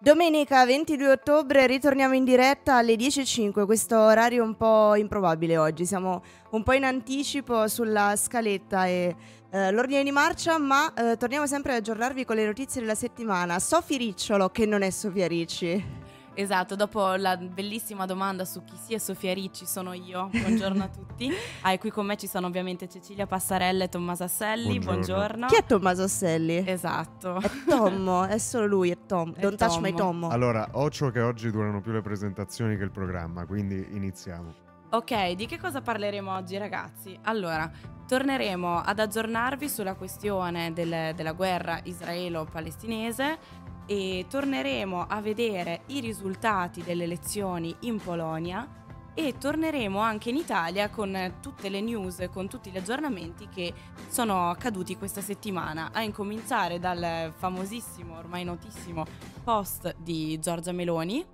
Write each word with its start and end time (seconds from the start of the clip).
Domenica 0.00 0.64
22 0.64 1.10
ottobre 1.10 1.66
ritorniamo 1.66 2.14
in 2.14 2.22
diretta 2.22 2.76
alle 2.76 2.94
10.05, 2.94 3.64
questo 3.64 3.98
orario 3.98 4.44
un 4.44 4.56
po' 4.56 4.94
improbabile 4.94 5.56
oggi, 5.56 5.84
siamo 5.86 6.22
un 6.50 6.62
po' 6.62 6.72
in 6.74 6.84
anticipo 6.84 7.66
sulla 7.66 8.14
scaletta 8.14 8.86
e 8.86 9.16
eh, 9.50 9.72
l'ordine 9.72 10.04
di 10.04 10.12
marcia, 10.12 10.56
ma 10.56 10.94
eh, 10.94 11.16
torniamo 11.16 11.48
sempre 11.48 11.72
ad 11.72 11.78
aggiornarvi 11.78 12.24
con 12.24 12.36
le 12.36 12.46
notizie 12.46 12.80
della 12.80 12.94
settimana. 12.94 13.58
Sofi 13.58 13.96
Ricciolo, 13.96 14.50
che 14.50 14.66
non 14.66 14.82
è 14.82 14.90
Sofia 14.90 15.26
Ricci. 15.26 16.07
Esatto, 16.40 16.76
dopo 16.76 17.16
la 17.16 17.36
bellissima 17.36 18.06
domanda 18.06 18.44
su 18.44 18.62
chi 18.62 18.76
sia 18.76 19.00
Sofia 19.00 19.34
Ricci, 19.34 19.66
sono 19.66 19.92
io. 19.92 20.28
Buongiorno 20.30 20.84
a 20.84 20.88
tutti. 20.88 21.32
Ah, 21.62 21.72
e 21.72 21.78
qui 21.78 21.90
con 21.90 22.06
me 22.06 22.16
ci 22.16 22.28
sono 22.28 22.46
ovviamente 22.46 22.88
Cecilia 22.88 23.26
Passarella 23.26 23.82
e 23.82 23.88
Tommaso 23.88 24.22
Asselli. 24.22 24.78
Buongiorno. 24.78 25.16
Buongiorno. 25.16 25.46
Chi 25.48 25.56
è 25.56 25.64
Tommaso 25.64 26.02
Asselli? 26.04 26.62
Esatto. 26.64 27.40
È 27.40 27.50
Tommo, 27.66 28.24
è 28.24 28.38
solo 28.38 28.66
lui, 28.66 28.90
è 28.90 28.98
Tom. 29.04 29.34
È 29.34 29.40
Don't 29.40 29.56
Tommo. 29.56 29.72
touch 29.72 29.82
my 29.82 29.92
Tommo. 29.92 30.28
Allora, 30.28 30.68
occhio 30.72 31.10
che 31.10 31.20
oggi 31.20 31.50
durano 31.50 31.80
più 31.80 31.90
le 31.90 32.02
presentazioni 32.02 32.76
che 32.76 32.84
il 32.84 32.92
programma, 32.92 33.44
quindi 33.44 33.88
iniziamo. 33.90 34.54
Ok, 34.90 35.32
di 35.32 35.46
che 35.46 35.58
cosa 35.58 35.80
parleremo 35.80 36.32
oggi 36.32 36.56
ragazzi? 36.56 37.18
Allora, 37.22 37.68
torneremo 38.06 38.80
ad 38.80 39.00
aggiornarvi 39.00 39.68
sulla 39.68 39.94
questione 39.94 40.72
del, 40.72 41.14
della 41.16 41.32
guerra 41.32 41.80
israelo-palestinese 41.82 43.66
e 43.90 44.26
torneremo 44.28 45.06
a 45.08 45.20
vedere 45.22 45.80
i 45.86 46.00
risultati 46.00 46.82
delle 46.82 47.04
elezioni 47.04 47.74
in 47.80 47.98
Polonia 47.98 48.68
e 49.14 49.36
torneremo 49.38 49.98
anche 49.98 50.28
in 50.28 50.36
Italia 50.36 50.90
con 50.90 51.38
tutte 51.40 51.70
le 51.70 51.80
news, 51.80 52.28
con 52.30 52.48
tutti 52.48 52.70
gli 52.70 52.76
aggiornamenti 52.76 53.48
che 53.48 53.72
sono 54.08 54.50
accaduti 54.50 54.96
questa 54.98 55.22
settimana, 55.22 55.88
a 55.90 56.02
incominciare 56.02 56.78
dal 56.78 57.32
famosissimo, 57.34 58.16
ormai 58.18 58.44
notissimo 58.44 59.04
post 59.42 59.96
di 59.98 60.38
Giorgia 60.38 60.72
Meloni 60.72 61.24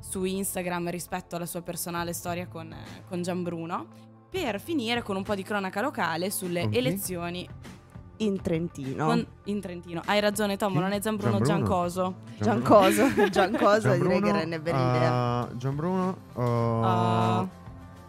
su 0.00 0.24
Instagram 0.24 0.88
rispetto 0.88 1.36
alla 1.36 1.46
sua 1.46 1.60
personale 1.60 2.14
storia 2.14 2.48
con, 2.48 2.74
con 3.06 3.20
Gianbruno, 3.20 4.08
per 4.30 4.58
finire 4.58 5.02
con 5.02 5.16
un 5.16 5.22
po' 5.22 5.34
di 5.34 5.42
cronaca 5.42 5.82
locale 5.82 6.30
sulle 6.30 6.62
okay. 6.62 6.78
elezioni 6.78 7.46
in 8.20 8.40
Trentino. 8.40 9.06
Con, 9.06 9.26
in 9.44 9.60
Trentino. 9.60 10.02
Hai 10.06 10.20
ragione 10.20 10.56
Tom, 10.56 10.74
non 10.74 10.92
è 10.92 10.98
Gianbruno, 10.98 11.40
Giancoso. 11.40 12.14
Giancoso, 12.38 13.04
Giancoso 13.30 13.92
direi 13.94 14.20
che 14.20 14.32
rende 14.32 14.60
bene 14.60 14.78
l'idea. 14.78 15.42
Uh, 15.42 15.56
Gianbruno 15.56 16.16
uh, 16.34 16.40
uh, 16.42 17.48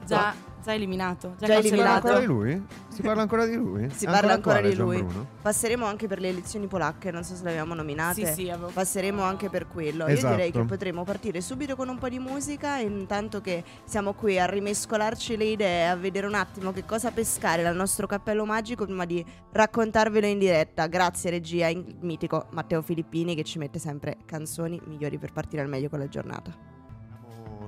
già 0.05 0.33
Già 0.63 0.73
eliminato. 0.73 1.35
Già, 1.39 1.47
già 1.47 1.55
eliminato. 1.55 2.07
ancora 2.07 2.19
di 2.19 2.25
lui? 2.25 2.65
Si 2.89 3.01
parla 3.01 3.21
ancora 3.21 3.45
di 3.45 3.55
lui? 3.55 3.89
Si 3.89 4.05
ancora 4.05 4.11
parla 4.11 4.33
ancora 4.33 4.61
di 4.61 4.75
lui. 4.75 5.05
Passeremo 5.41 5.85
anche 5.85 6.07
per 6.07 6.19
le 6.19 6.29
elezioni 6.29 6.67
polacche, 6.67 7.11
non 7.11 7.23
so 7.23 7.35
se 7.35 7.43
le 7.43 7.51
abbiamo 7.51 7.73
nominate. 7.73 8.25
Sì, 8.27 8.33
sì, 8.33 8.49
avevo... 8.49 8.69
Passeremo 8.71 9.23
anche 9.23 9.49
per 9.49 9.67
quello. 9.67 10.05
Esatto. 10.05 10.27
Io 10.27 10.35
direi 10.35 10.51
che 10.51 10.63
potremo 10.65 11.03
partire 11.03 11.41
subito 11.41 11.75
con 11.75 11.89
un 11.89 11.97
po' 11.97 12.09
di 12.09 12.19
musica, 12.19 12.77
intanto 12.77 13.41
che 13.41 13.63
siamo 13.83 14.13
qui 14.13 14.39
a 14.39 14.45
rimescolarci 14.45 15.35
le 15.35 15.45
idee, 15.45 15.87
a 15.87 15.95
vedere 15.95 16.27
un 16.27 16.35
attimo 16.35 16.71
che 16.71 16.85
cosa 16.85 17.11
pescare 17.11 17.63
dal 17.63 17.75
nostro 17.75 18.07
cappello 18.07 18.45
magico 18.45 18.85
prima 18.85 19.05
di 19.05 19.25
raccontarvelo 19.51 20.27
in 20.27 20.39
diretta. 20.39 20.87
Grazie 20.87 21.31
regia, 21.31 21.67
il 21.67 21.97
mitico 22.01 22.47
Matteo 22.51 22.81
Filippini 22.81 23.35
che 23.35 23.43
ci 23.43 23.57
mette 23.57 23.79
sempre 23.79 24.17
canzoni 24.25 24.79
migliori 24.85 25.17
per 25.17 25.31
partire 25.31 25.61
al 25.61 25.69
meglio 25.69 25.89
con 25.89 25.99
la 25.99 26.07
giornata 26.07 26.70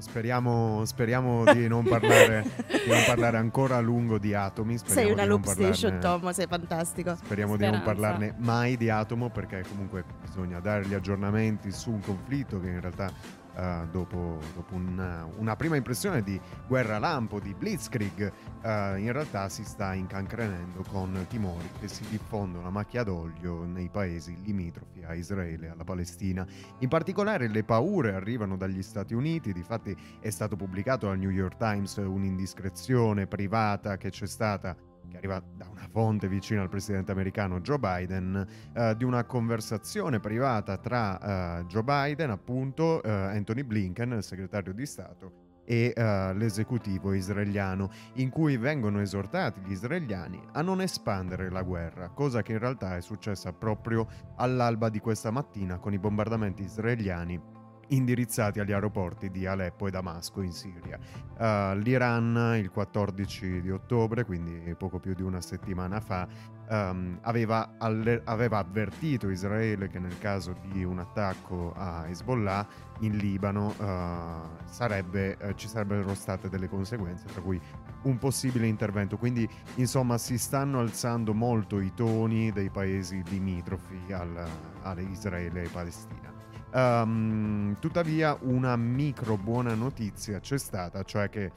speriamo, 0.03 0.83
speriamo 0.83 1.45
di, 1.53 1.67
non 1.67 1.85
parlare, 1.85 2.43
di, 2.67 2.89
non 2.89 3.03
parlare, 3.05 3.37
ancora 3.37 3.77
a 3.77 3.79
lungo 3.79 4.17
di 4.17 4.33
atomi. 4.33 4.77
Sei 4.83 5.09
una 5.09 5.23
loop 5.23 5.45
station, 5.45 5.99
Tom, 5.99 6.29
sei 6.31 6.45
fantastico. 6.47 7.15
Speriamo 7.15 7.55
Speranza. 7.55 7.79
di 7.79 7.85
non 7.85 7.95
parlarne 7.95 8.35
mai 8.37 8.75
di 8.75 8.89
atomo 8.89 9.29
perché 9.29 9.63
comunque 9.67 10.03
bisogna 10.21 10.59
dare 10.59 10.85
gli 10.85 10.93
aggiornamenti 10.93 11.71
su 11.71 11.91
un 11.91 12.01
conflitto 12.01 12.59
che 12.59 12.67
in 12.67 12.81
realtà 12.81 13.11
Uh, 13.55 13.87
dopo, 13.91 14.39
dopo 14.55 14.73
una, 14.73 15.27
una, 15.37 15.55
prima 15.55 15.75
impressione 15.75 16.23
di 16.23 16.41
guerra 16.67 16.97
lampo, 16.97 17.39
di 17.39 17.53
blitzkrieg, 17.53 18.31
uh, 18.63 18.97
in 18.97 19.11
realtà 19.11 19.47
si 19.47 19.63
sta 19.63 19.93
incancrenendo 19.93 20.83
con 20.89 21.25
timori 21.29 21.69
che 21.79 21.87
si 21.87 22.03
diffondono 22.09 22.65
a 22.65 22.71
macchia 22.71 23.03
d'olio 23.03 23.63
nei 23.65 23.89
paesi 23.89 24.35
limitrofi 24.43 25.03
a 25.03 25.13
Israele 25.13 25.67
e 25.67 25.69
alla 25.69 25.83
Palestina. 25.83 26.45
In 26.79 26.89
particolare 26.89 27.47
le 27.47 27.63
paure 27.63 28.15
arrivano 28.15 28.57
dagli 28.57 28.81
Stati 28.81 29.13
Uniti, 29.13 29.53
difatti 29.53 29.95
è 30.19 30.31
stato 30.31 30.55
pubblicato 30.55 31.09
al 31.09 31.19
New 31.19 31.29
York 31.29 31.57
Times 31.57 31.97
un'indiscrezione 31.97 33.27
privata 33.27 33.97
che 33.97 34.09
c'è 34.09 34.25
stata 34.25 34.75
che 35.09 35.17
arriva 35.17 35.41
da 35.55 35.67
una 35.69 35.87
fonte 35.91 36.27
vicina 36.27 36.61
al 36.61 36.69
presidente 36.69 37.11
americano 37.11 37.61
Joe 37.61 37.79
Biden, 37.79 38.47
eh, 38.73 38.95
di 38.95 39.03
una 39.03 39.23
conversazione 39.23 40.19
privata 40.19 40.77
tra 40.77 41.59
eh, 41.59 41.65
Joe 41.65 41.83
Biden, 41.83 42.29
appunto, 42.29 43.01
eh, 43.03 43.09
Anthony 43.09 43.63
Blinken, 43.63 44.13
il 44.13 44.23
segretario 44.23 44.73
di 44.73 44.85
Stato, 44.85 45.43
e 45.65 45.93
uh, 45.95 46.35
l'esecutivo 46.37 47.13
israeliano, 47.13 47.89
in 48.15 48.29
cui 48.29 48.57
vengono 48.57 48.99
esortati 48.99 49.61
gli 49.61 49.71
israeliani 49.71 50.41
a 50.51 50.61
non 50.61 50.81
espandere 50.81 51.49
la 51.49 51.61
guerra, 51.61 52.09
cosa 52.09 52.41
che 52.41 52.53
in 52.53 52.59
realtà 52.59 52.97
è 52.97 53.01
successa 53.01 53.53
proprio 53.53 54.07
all'alba 54.35 54.89
di 54.89 54.99
questa 54.99 55.31
mattina 55.31 55.77
con 55.79 55.93
i 55.93 55.99
bombardamenti 55.99 56.63
israeliani 56.63 57.52
indirizzati 57.95 58.59
agli 58.59 58.71
aeroporti 58.71 59.29
di 59.29 59.45
Aleppo 59.45 59.87
e 59.87 59.91
Damasco 59.91 60.41
in 60.41 60.51
Siria. 60.51 60.99
Uh, 61.37 61.77
L'Iran 61.77 62.55
il 62.57 62.69
14 62.69 63.61
di 63.61 63.71
ottobre, 63.71 64.23
quindi 64.25 64.73
poco 64.75 64.99
più 64.99 65.13
di 65.13 65.21
una 65.21 65.41
settimana 65.41 65.99
fa, 65.99 66.27
um, 66.69 67.17
aveva, 67.21 67.75
alle- 67.77 68.21
aveva, 68.25 68.59
avvertito 68.59 69.29
Israele 69.29 69.87
che 69.89 69.99
nel 69.99 70.17
caso 70.19 70.55
di 70.71 70.83
un 70.83 70.99
attacco 70.99 71.73
a 71.75 72.07
Hezbollah 72.07 72.67
in 72.99 73.17
Libano 73.17 73.73
uh, 73.77 74.65
sarebbe, 74.65 75.37
uh, 75.41 75.53
ci 75.53 75.67
sarebbero 75.67 76.13
state 76.13 76.49
delle 76.49 76.69
conseguenze, 76.69 77.25
tra 77.25 77.41
cui 77.41 77.59
un 78.03 78.17
possibile 78.17 78.67
intervento. 78.67 79.17
Quindi, 79.17 79.47
insomma, 79.75 80.17
si 80.17 80.37
stanno 80.37 80.79
alzando 80.79 81.33
molto 81.33 81.79
i 81.79 81.93
toni 81.93 82.51
dei 82.51 82.69
paesi 82.69 83.23
limitrofi 83.27 84.11
al, 84.11 84.45
a 84.81 84.99
Israele 84.99 85.63
e 85.63 85.69
Palestina. 85.69 86.31
Um, 86.73 87.75
tuttavia 87.79 88.35
una 88.41 88.75
micro 88.75 89.37
buona 89.37 89.75
notizia 89.75 90.39
c'è 90.39 90.57
stata, 90.57 91.03
cioè 91.03 91.29
che 91.29 91.51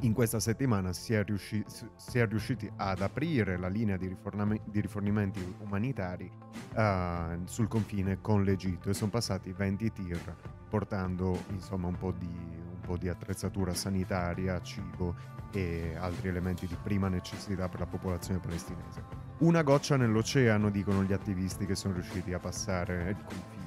in 0.00 0.14
questa 0.14 0.40
settimana 0.40 0.94
si 0.94 1.12
è, 1.12 1.22
riusci- 1.22 1.64
si 1.96 2.18
è 2.18 2.26
riusciti 2.26 2.70
ad 2.76 3.02
aprire 3.02 3.58
la 3.58 3.68
linea 3.68 3.98
di, 3.98 4.06
riforname- 4.06 4.62
di 4.64 4.80
rifornimenti 4.80 5.56
umanitari 5.58 6.30
uh, 6.76 7.44
sul 7.44 7.68
confine 7.68 8.20
con 8.22 8.42
l'Egitto 8.42 8.88
e 8.88 8.94
sono 8.94 9.10
passati 9.10 9.52
20 9.52 9.92
tir 9.92 10.36
portando 10.68 11.44
insomma 11.50 11.88
un 11.88 11.98
po' 11.98 12.12
di, 12.12 12.26
un 12.26 12.80
po' 12.80 12.96
di 12.96 13.08
attrezzatura 13.08 13.74
sanitaria, 13.74 14.62
cibo 14.62 15.14
e 15.52 15.94
altri 15.98 16.28
elementi 16.28 16.66
di 16.66 16.76
prima 16.82 17.08
necessità 17.08 17.68
per 17.68 17.80
la 17.80 17.86
popolazione 17.86 18.40
palestinese. 18.40 19.26
Una 19.38 19.62
goccia 19.62 19.96
nell'oceano, 19.96 20.70
dicono 20.70 21.02
gli 21.02 21.12
attivisti 21.12 21.66
che 21.66 21.74
sono 21.74 21.94
riusciti 21.94 22.32
a 22.32 22.38
passare 22.38 23.10
il 23.10 23.24
confine 23.24 23.57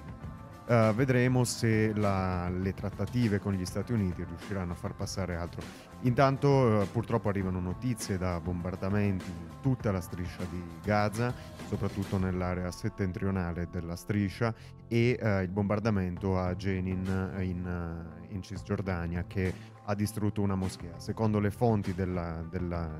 Uh, 0.63 0.93
vedremo 0.93 1.43
se 1.43 1.91
la, 1.93 2.47
le 2.47 2.73
trattative 2.73 3.39
con 3.39 3.53
gli 3.53 3.65
Stati 3.65 3.93
Uniti 3.93 4.23
riusciranno 4.23 4.73
a 4.73 4.75
far 4.75 4.93
passare 4.93 5.35
altro. 5.35 5.61
Intanto 6.01 6.47
uh, 6.47 6.87
purtroppo 6.89 7.29
arrivano 7.29 7.59
notizie 7.59 8.17
da 8.17 8.39
bombardamenti 8.39 9.25
in 9.29 9.59
tutta 9.61 9.91
la 9.91 9.99
striscia 9.99 10.43
di 10.49 10.63
Gaza, 10.83 11.33
soprattutto 11.67 12.17
nell'area 12.17 12.71
settentrionale 12.71 13.67
della 13.71 13.95
striscia 13.95 14.53
e 14.87 15.19
uh, 15.19 15.41
il 15.41 15.49
bombardamento 15.49 16.39
a 16.39 16.55
Jenin 16.55 17.33
in, 17.39 18.05
in, 18.29 18.41
Cisgiordania 18.43 19.25
che 19.25 19.53
ha 19.83 19.95
distrutto 19.95 20.41
una 20.41 20.55
moschea. 20.55 20.99
Secondo 20.99 21.39
le 21.39 21.51
fonti 21.51 21.93
della, 21.93 22.45
della, 22.49 22.97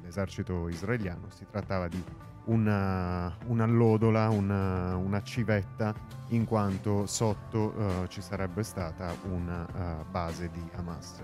dell'esercito 0.00 0.68
israeliano 0.68 1.28
si 1.30 1.44
trattava 1.50 1.88
di 1.88 2.02
una, 2.50 3.34
un'allodola, 3.46 4.28
una, 4.28 4.96
una, 4.96 5.22
civetta, 5.22 5.94
in 6.28 6.44
quanto 6.44 7.06
sotto 7.06 7.74
uh, 7.76 8.06
ci 8.08 8.20
sarebbe 8.20 8.62
stata 8.62 9.14
una 9.30 9.62
uh, 9.62 10.10
base 10.10 10.50
di 10.50 10.62
Hamas. 10.74 11.20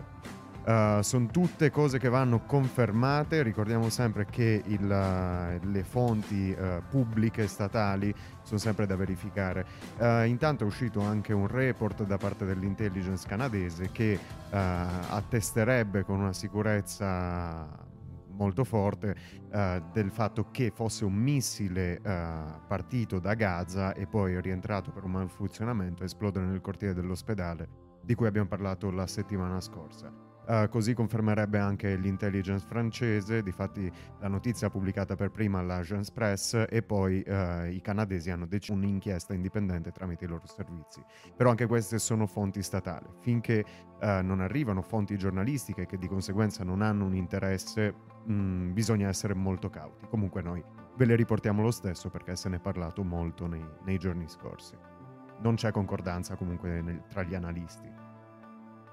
Uh, 0.65 1.01
sono 1.01 1.27
tutte 1.27 1.71
cose 1.71 1.99
che 2.01 2.09
vanno 2.09 2.41
confermate, 2.41 3.43
ricordiamo 3.43 3.89
sempre 3.89 4.27
che 4.27 4.63
il, 4.67 4.87
le 4.89 5.85
fonti 5.85 6.57
pubbliche 6.91 7.47
statali 7.47 8.13
sono 8.43 8.59
sempre 8.59 8.85
da 8.87 8.97
verificare. 8.97 9.65
intanto 10.27 10.65
è 10.65 10.67
uscito 10.67 11.01
anche 11.03 11.33
un 11.33 11.47
report 11.47 12.05
da 12.05 12.17
parte 12.17 12.45
dell'intelligence 12.45 13.29
canadese 13.29 13.91
che 13.93 14.19
attesterebbe 14.51 16.05
con 16.05 16.19
una 16.19 16.33
sicurezza 16.33 17.86
molto 18.37 18.65
forte 18.65 19.17
uh, 19.51 19.91
del 19.93 20.11
fatto 20.11 20.51
che 20.51 20.71
fosse 20.71 21.05
un 21.05 21.15
missile 21.15 22.01
uh, 22.03 22.67
partito 22.67 23.19
da 23.19 23.35
Gaza 23.35 23.95
e 23.95 24.07
poi 24.07 24.41
rientrato 24.41 24.91
per 24.93 25.05
un 25.05 25.13
malfunzionamento 25.13 26.03
e 26.03 26.07
esplodere 26.07 26.47
nel 26.47 26.61
cortile 26.61 26.95
dell'ospedale 26.95 27.85
di 28.03 28.15
cui 28.15 28.29
abbiamo 28.29 28.47
parlato 28.47 28.91
la 28.91 29.07
settimana 29.07 29.61
scorsa. 29.61 30.26
Uh, 30.47 30.69
così 30.69 30.95
confermerebbe 30.95 31.59
anche 31.59 31.97
l'intelligence 31.97 32.65
francese, 32.65 33.43
difatti 33.43 33.91
la 34.21 34.29
notizia 34.29 34.71
pubblicata 34.71 35.17
per 35.17 35.31
prima 35.33 35.59
all'Agence 35.59 36.13
Press 36.13 36.67
e 36.69 36.83
poi 36.83 37.25
uh, 37.27 37.65
i 37.65 37.81
canadesi 37.83 38.31
hanno 38.31 38.47
deciso 38.47 38.75
un'inchiesta 38.75 39.35
indipendente 39.35 39.91
tramite 39.91 40.25
i 40.25 40.29
loro 40.29 40.47
servizi. 40.47 41.03
Però 41.35 41.51
anche 41.51 41.67
queste 41.67 41.99
sono 41.99 42.27
fonti 42.27 42.63
statali. 42.63 43.07
Finché 43.19 43.65
uh, 44.01 44.07
non 44.23 44.41
arrivano 44.41 44.83
fonti 44.83 45.19
giornalistiche 45.19 45.85
che 45.85 45.99
di 45.99 46.07
conseguenza 46.07 46.63
non 46.63 46.81
hanno 46.81 47.07
un 47.07 47.15
interesse, 47.17 47.93
mh, 48.25 48.33
mm, 48.33 48.73
bisogna 48.73 49.09
essere 49.09 49.35
molto 49.35 49.69
cauti. 49.69 50.07
Comunque 50.09 50.43
noi 50.43 50.63
ve 50.97 51.05
le 51.07 51.17
riportiamo 51.17 51.61
lo 51.61 51.73
stesso 51.73 52.09
perché 52.09 52.37
se 52.37 52.49
ne 52.49 52.57
è 52.57 52.61
parlato 52.61 53.03
molto 53.03 53.49
nei, 53.49 53.67
nei 53.85 53.99
giorni 53.99 54.29
scorsi. 54.29 54.77
Non 55.41 55.57
c'è 55.57 55.73
concordanza 55.73 56.37
comunque 56.37 56.81
nel, 56.81 57.03
tra 57.09 57.25
gli 57.25 57.35
analisti. 57.35 58.06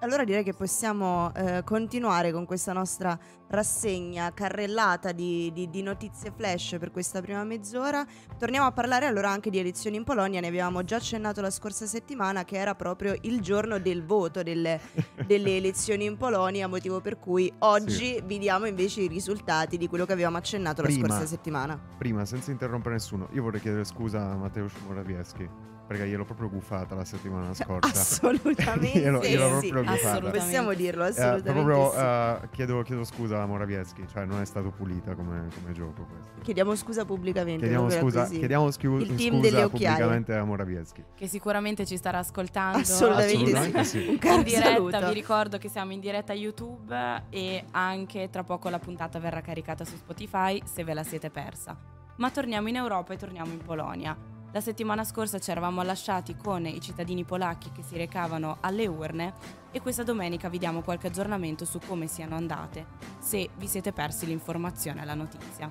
Allora 0.03 0.25
direi 0.25 0.43
che 0.43 0.53
possiamo 0.53 1.33
eh, 1.33 1.63
continuare 1.63 2.33
con 2.33 2.43
questa 2.45 2.73
nostra 2.73 3.17
rassegna 3.47 4.33
carrellata 4.33 5.13
di, 5.13 5.49
di, 5.53 5.69
di, 5.69 5.81
notizie 5.81 6.33
flash 6.35 6.75
per 6.77 6.91
questa 6.91 7.21
prima 7.21 7.41
mezz'ora. 7.45 8.05
Torniamo 8.37 8.67
a 8.67 8.73
parlare 8.73 9.05
allora 9.05 9.29
anche 9.29 9.49
di 9.49 9.59
elezioni 9.59 9.95
in 9.95 10.03
Polonia, 10.03 10.41
ne 10.41 10.47
avevamo 10.47 10.83
già 10.83 10.97
accennato 10.97 11.39
la 11.39 11.49
scorsa 11.49 11.85
settimana 11.85 12.43
che 12.43 12.57
era 12.57 12.75
proprio 12.75 13.15
il 13.21 13.39
giorno 13.39 13.79
del 13.79 14.03
voto 14.03 14.43
delle, 14.43 14.81
delle 15.25 15.55
elezioni 15.55 16.03
in 16.03 16.17
Polonia, 16.17 16.67
motivo 16.67 16.99
per 16.99 17.17
cui 17.17 17.49
oggi 17.59 18.15
sì. 18.15 18.23
vi 18.25 18.39
diamo 18.39 18.65
invece 18.65 19.03
i 19.03 19.07
risultati 19.07 19.77
di 19.77 19.87
quello 19.87 20.05
che 20.05 20.11
avevamo 20.11 20.35
accennato 20.35 20.81
prima, 20.81 21.07
la 21.07 21.13
scorsa 21.13 21.27
settimana. 21.27 21.79
Prima, 21.97 22.25
senza 22.25 22.51
interrompere 22.51 22.95
nessuno, 22.95 23.29
io 23.31 23.41
vorrei 23.41 23.61
chiedere 23.61 23.85
scusa 23.85 24.31
a 24.31 24.35
Mateusz 24.35 24.73
Morawiecki 24.85 25.72
perché 25.93 26.07
gliel'ho 26.07 26.25
proprio 26.25 26.49
guffata 26.49 26.95
la 26.95 27.05
settimana 27.05 27.53
scorsa. 27.53 27.91
Assolutamente. 28.01 28.99
glielo, 28.99 29.21
gliel'ho 29.21 29.59
sì, 29.59 29.69
proprio 29.69 29.95
sì, 29.95 30.01
guffata. 30.01 30.29
Possiamo 30.31 30.73
dirlo, 30.73 31.05
eh, 31.05 31.09
assolutamente. 31.09 31.49
Eh, 31.49 31.53
proprio, 31.53 31.91
sì. 31.91 31.97
uh, 31.97 32.49
chiedo, 32.49 32.81
chiedo, 32.81 33.03
scusa 33.03 33.41
a 33.41 33.45
Morawiecki, 33.45 34.07
cioè 34.11 34.25
non 34.25 34.41
è 34.41 34.45
stato 34.45 34.71
pulita 34.71 35.13
come, 35.13 35.47
come 35.53 35.73
gioco 35.73 36.05
questo. 36.05 36.41
Chiediamo 36.41 36.75
scusa 36.75 37.05
pubblicamente. 37.05 37.61
Chiediamo 37.61 37.89
scusa, 37.89 38.27
chiediamo 38.27 38.71
scu- 38.71 39.01
Il 39.01 39.15
team 39.15 39.41
scusa 39.41 39.69
pubblicamente 39.69 40.33
a 40.33 40.43
Morawiecki. 40.43 41.03
Che 41.15 41.27
sicuramente 41.27 41.85
ci 41.85 41.97
starà 41.97 42.19
ascoltando. 42.19 42.79
Assolutamente, 42.79 43.33
assolutamente 43.33 43.83
sì. 43.83 44.07
Un 44.09 44.17
caro 44.17 44.37
in 44.37 44.43
diretta, 44.43 44.69
saluto. 44.69 45.07
vi 45.07 45.13
ricordo 45.13 45.57
che 45.57 45.69
siamo 45.69 45.91
in 45.91 45.99
diretta 45.99 46.33
a 46.33 46.35
YouTube 46.35 47.23
e 47.29 47.63
anche 47.71 48.29
tra 48.29 48.43
poco 48.43 48.69
la 48.69 48.79
puntata 48.79 49.19
verrà 49.19 49.41
caricata 49.41 49.85
su 49.85 49.95
Spotify 49.95 50.61
se 50.65 50.83
ve 50.83 50.93
la 50.93 51.03
siete 51.03 51.29
persa. 51.29 51.77
Ma 52.15 52.29
torniamo 52.29 52.69
in 52.69 52.75
Europa 52.75 53.13
e 53.13 53.17
torniamo 53.17 53.51
in 53.51 53.59
Polonia. 53.59 54.15
La 54.53 54.61
settimana 54.61 55.03
scorsa 55.03 55.39
ci 55.39 55.49
eravamo 55.49 55.81
lasciati 55.81 56.37
con 56.37 56.67
i 56.67 56.79
cittadini 56.79 57.23
polacchi 57.23 57.71
che 57.71 57.81
si 57.81 57.97
recavano 57.97 58.57
alle 58.59 58.85
urne 58.85 59.33
e 59.71 59.81
questa 59.81 60.03
domenica 60.03 60.47
vi 60.47 60.59
diamo 60.59 60.83
qualche 60.83 61.07
aggiornamento 61.07 61.65
su 61.65 61.79
come 61.79 62.05
siano 62.05 62.35
andate, 62.35 62.85
se 63.17 63.49
vi 63.57 63.65
siete 63.65 63.91
persi 63.91 64.27
l'informazione 64.27 65.01
e 65.01 65.05
la 65.05 65.15
notizia. 65.15 65.67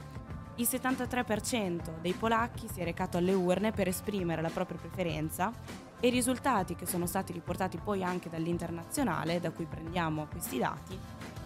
Il 0.57 0.67
73% 0.69 2.01
dei 2.01 2.15
polacchi 2.15 2.67
si 2.67 2.81
è 2.81 2.85
recato 2.85 3.19
alle 3.19 3.35
urne 3.35 3.71
per 3.71 3.87
esprimere 3.87 4.43
la 4.43 4.51
propria 4.51 4.81
preferenza 4.81 5.53
e 6.01 6.09
i 6.09 6.11
risultati 6.11 6.75
che 6.75 6.87
sono 6.87 7.07
stati 7.07 7.33
riportati 7.33 7.79
poi 7.79 8.03
anche 8.03 8.29
dall'internazionale, 8.29 9.39
da 9.39 9.53
cui 9.53 9.67
prendiamo 9.67 10.27
questi 10.27 10.59
dati, 10.59 10.99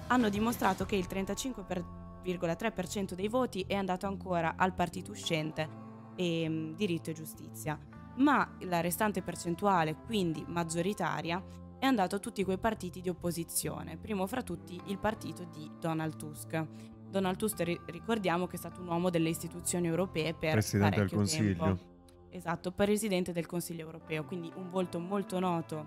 hanno 0.06 0.30
dimostrato 0.30 0.86
che 0.86 0.96
il 0.96 1.06
35,3% 1.06 3.12
dei 3.12 3.28
voti 3.28 3.62
è 3.68 3.74
andato 3.74 4.06
ancora 4.06 4.54
al 4.56 4.72
partito 4.72 5.10
uscente 5.10 5.84
e 6.16 6.48
mm, 6.48 6.74
diritto 6.74 7.10
e 7.10 7.14
giustizia, 7.14 7.78
ma 8.16 8.56
la 8.60 8.80
restante 8.80 9.22
percentuale, 9.22 9.94
quindi 9.94 10.44
maggioritaria, 10.48 11.42
è 11.78 11.84
andato 11.84 12.16
a 12.16 12.18
tutti 12.18 12.42
quei 12.42 12.58
partiti 12.58 13.00
di 13.00 13.08
opposizione, 13.08 13.96
primo 13.96 14.26
fra 14.26 14.42
tutti 14.42 14.80
il 14.86 14.98
partito 14.98 15.44
di 15.44 15.70
Donald 15.78 16.16
Tusk. 16.16 16.66
Donald 17.08 17.36
Tusk 17.36 17.62
ricordiamo 17.86 18.46
che 18.46 18.56
è 18.56 18.58
stato 18.58 18.80
un 18.80 18.88
uomo 18.88 19.10
delle 19.10 19.28
istituzioni 19.28 19.86
europee 19.86 20.34
per 20.34 20.52
Presidente 20.52 21.00
del 21.00 21.10
Consiglio. 21.10 21.64
Tempo. 21.64 21.94
Esatto, 22.30 22.72
Presidente 22.72 23.32
del 23.32 23.46
Consiglio 23.46 23.84
europeo, 23.84 24.24
quindi 24.24 24.50
un 24.56 24.70
volto 24.70 24.98
molto 24.98 25.38
noto 25.38 25.86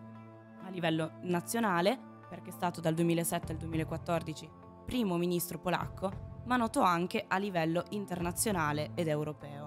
a 0.64 0.70
livello 0.70 1.14
nazionale, 1.24 2.00
perché 2.30 2.50
è 2.50 2.54
stato 2.54 2.80
dal 2.80 2.94
2007 2.94 3.52
al 3.52 3.58
2014 3.58 4.50
primo 4.86 5.18
ministro 5.18 5.60
polacco, 5.60 6.42
ma 6.46 6.58
noto 6.58 6.82
anche 6.82 7.26
a 7.28 7.38
livello 7.38 7.84
internazionale 7.90 8.92
ed 8.96 9.08
europeo. 9.08 9.59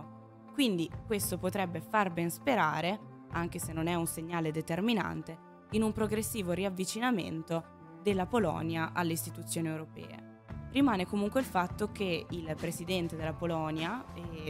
Quindi 0.52 0.90
questo 1.06 1.38
potrebbe 1.38 1.80
far 1.80 2.12
ben 2.12 2.30
sperare, 2.30 3.00
anche 3.30 3.58
se 3.58 3.72
non 3.72 3.86
è 3.86 3.94
un 3.94 4.06
segnale 4.06 4.50
determinante, 4.52 5.50
in 5.70 5.82
un 5.82 5.92
progressivo 5.92 6.52
riavvicinamento 6.52 8.00
della 8.02 8.26
Polonia 8.26 8.90
alle 8.92 9.12
istituzioni 9.12 9.68
europee. 9.68 10.30
Rimane 10.72 11.06
comunque 11.06 11.40
il 11.40 11.46
fatto 11.46 11.90
che 11.92 12.26
il 12.28 12.54
presidente 12.56 13.16
della 13.16 13.32
Polonia, 13.32 14.04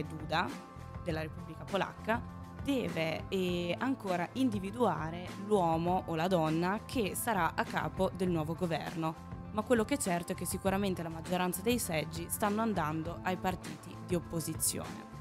Duda, 0.07 0.47
della 1.03 1.21
Repubblica 1.21 1.63
Polacca, 1.63 2.21
deve 2.63 3.75
ancora 3.77 4.27
individuare 4.33 5.27
l'uomo 5.45 6.03
o 6.07 6.15
la 6.15 6.27
donna 6.27 6.81
che 6.85 7.15
sarà 7.15 7.55
a 7.55 7.63
capo 7.63 8.09
del 8.15 8.29
nuovo 8.29 8.53
governo. 8.55 9.31
Ma 9.51 9.61
quello 9.61 9.85
che 9.85 9.95
è 9.95 9.97
certo 9.97 10.31
è 10.31 10.35
che 10.35 10.45
sicuramente 10.45 11.03
la 11.03 11.09
maggioranza 11.09 11.61
dei 11.61 11.77
seggi 11.77 12.25
stanno 12.29 12.61
andando 12.61 13.19
ai 13.21 13.37
partiti 13.37 13.95
di 14.05 14.15
opposizione. 14.15 15.12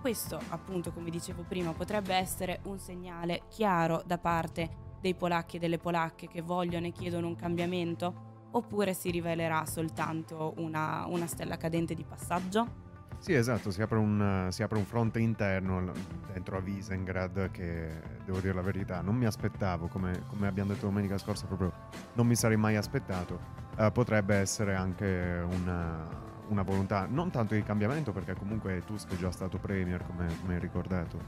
Questo, 0.00 0.40
appunto, 0.48 0.92
come 0.92 1.10
dicevo 1.10 1.44
prima, 1.46 1.72
potrebbe 1.72 2.14
essere 2.14 2.60
un 2.64 2.78
segnale 2.78 3.42
chiaro 3.48 4.02
da 4.06 4.16
parte 4.16 4.88
dei 4.98 5.14
polacchi 5.14 5.56
e 5.56 5.58
delle 5.58 5.76
polacche 5.76 6.26
che 6.26 6.40
vogliono 6.40 6.86
e 6.86 6.90
chiedono 6.90 7.26
un 7.26 7.36
cambiamento? 7.36 8.48
Oppure 8.52 8.94
si 8.94 9.10
rivelerà 9.10 9.66
soltanto 9.66 10.54
una, 10.56 11.04
una 11.06 11.26
stella 11.26 11.58
cadente 11.58 11.94
di 11.94 12.04
passaggio? 12.04 12.88
Sì, 13.18 13.34
esatto, 13.34 13.70
si 13.70 13.82
apre, 13.82 13.98
un, 13.98 14.48
si 14.50 14.62
apre 14.62 14.78
un, 14.78 14.86
fronte 14.86 15.20
interno 15.20 15.92
dentro 16.32 16.56
a 16.56 16.60
Visengrad 16.60 17.50
che, 17.50 18.00
devo 18.24 18.38
dire 18.38 18.54
la 18.54 18.62
verità, 18.62 19.02
non 19.02 19.14
mi 19.16 19.26
aspettavo, 19.26 19.88
come, 19.88 20.22
come 20.28 20.46
abbiamo 20.46 20.72
detto 20.72 20.86
domenica 20.86 21.18
scorsa, 21.18 21.44
proprio 21.44 21.70
non 22.14 22.26
mi 22.26 22.34
sarei 22.34 22.56
mai 22.56 22.76
aspettato. 22.76 23.38
Uh, 23.76 23.92
potrebbe 23.92 24.36
essere 24.36 24.74
anche 24.74 25.44
una, 25.46 26.29
una 26.50 26.62
volontà 26.62 27.06
non 27.08 27.30
tanto 27.30 27.54
di 27.54 27.62
cambiamento 27.62 28.12
perché 28.12 28.34
comunque 28.34 28.82
Tusk 28.84 29.12
è 29.12 29.16
già 29.16 29.30
stato 29.30 29.58
premier 29.58 30.04
come, 30.04 30.26
come 30.40 30.54
hai 30.54 30.60
ricordato 30.60 31.18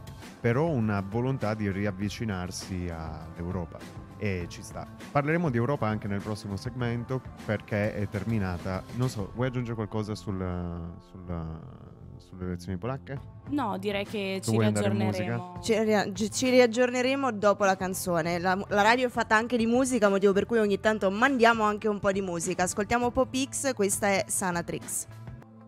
però 0.40 0.68
una 0.68 1.00
volontà 1.00 1.54
di 1.54 1.70
riavvicinarsi 1.70 2.88
all'Europa 2.90 3.78
e 4.18 4.46
ci 4.48 4.62
sta 4.62 4.86
parleremo 5.10 5.50
di 5.50 5.56
Europa 5.56 5.86
anche 5.86 6.08
nel 6.08 6.20
prossimo 6.20 6.56
segmento 6.56 7.20
perché 7.44 7.94
è 7.94 8.08
terminata 8.08 8.82
non 8.96 9.08
so 9.08 9.30
vuoi 9.34 9.48
aggiungere 9.48 9.74
qualcosa 9.74 10.14
sul, 10.14 10.38
sul, 11.10 11.60
sulle 12.32 12.44
elezioni 12.46 12.78
polacche? 12.78 13.40
No, 13.50 13.76
direi 13.78 14.04
che 14.04 14.40
ci 14.42 14.56
riaggiorneremo. 14.56 15.58
Ci, 15.62 15.82
ria- 15.82 16.12
ci, 16.12 16.50
riaggiorneremo 16.50 17.32
dopo 17.32 17.64
la 17.64 17.76
canzone. 17.76 18.38
La, 18.38 18.54
la, 18.68 18.82
radio 18.82 19.08
è 19.08 19.10
fatta 19.10 19.36
anche 19.36 19.56
di 19.56 19.66
musica, 19.66 20.08
motivo 20.08 20.32
per 20.32 20.46
cui 20.46 20.58
ogni 20.58 20.80
tanto 20.80 21.10
mandiamo 21.10 21.64
anche 21.64 21.88
un 21.88 21.98
po' 21.98 22.12
di 22.12 22.20
musica. 22.20 22.62
Ascoltiamo 22.62 23.10
Pop 23.10 23.34
X, 23.48 23.74
questa 23.74 24.08
è 24.08 24.24
Sanatrix. 24.26 25.06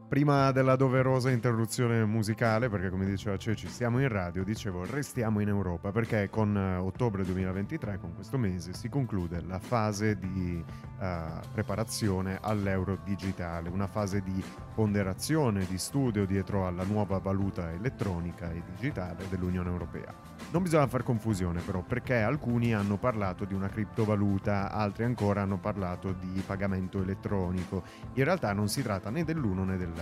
Prima 0.07 0.53
della 0.53 0.77
doverosa 0.77 1.31
interruzione 1.31 2.05
musicale, 2.05 2.69
perché 2.69 2.91
come 2.91 3.07
diceva 3.07 3.39
Ceci, 3.39 3.69
siamo 3.69 4.01
in 4.01 4.09
radio, 4.09 4.45
dicevo 4.45 4.85
restiamo 4.85 5.41
in 5.41 5.49
Europa 5.49 5.93
perché 5.93 6.29
con 6.29 6.55
uh, 6.55 6.85
ottobre 6.85 7.25
2023, 7.25 7.99
con 7.99 8.15
questo 8.15 8.37
mese, 8.37 8.75
si 8.75 8.91
conclude 8.91 9.41
la 9.41 9.59
fase 9.59 10.19
di 10.19 10.63
uh, 10.63 11.05
preparazione 11.51 12.39
all'euro 12.41 12.99
digitale, 13.03 13.71
una 13.71 13.87
fase 13.87 14.21
di 14.21 14.45
ponderazione, 14.75 15.67
di 15.67 15.79
studio 15.79 16.27
dietro 16.27 16.67
alla 16.67 16.85
nuova 16.85 17.19
valuta 17.19 17.73
elettronica 17.73 18.53
e 18.53 18.63
digitale 18.77 19.27
dell'Unione 19.31 19.71
Europea. 19.71 20.15
Non 20.51 20.63
bisogna 20.63 20.87
far 20.87 21.03
confusione 21.03 21.61
però 21.63 21.81
perché 21.81 22.17
alcuni 22.17 22.75
hanno 22.75 22.99
parlato 22.99 23.47
di 23.47 23.55
una 23.55 23.69
criptovaluta, 23.69 24.71
altri 24.71 25.05
ancora 25.05 25.43
hanno 25.43 25.59
parlato 25.59 26.13
di 26.13 26.43
pagamento 26.47 27.01
elettronico. 27.01 27.83
In 28.13 28.25
realtà 28.25 28.53
non 28.53 28.69
si 28.69 28.83
tratta 28.83 29.11
né 29.11 29.25
dell'uno 29.25 29.65
né 29.65 29.77
dell'altro. 29.77 29.94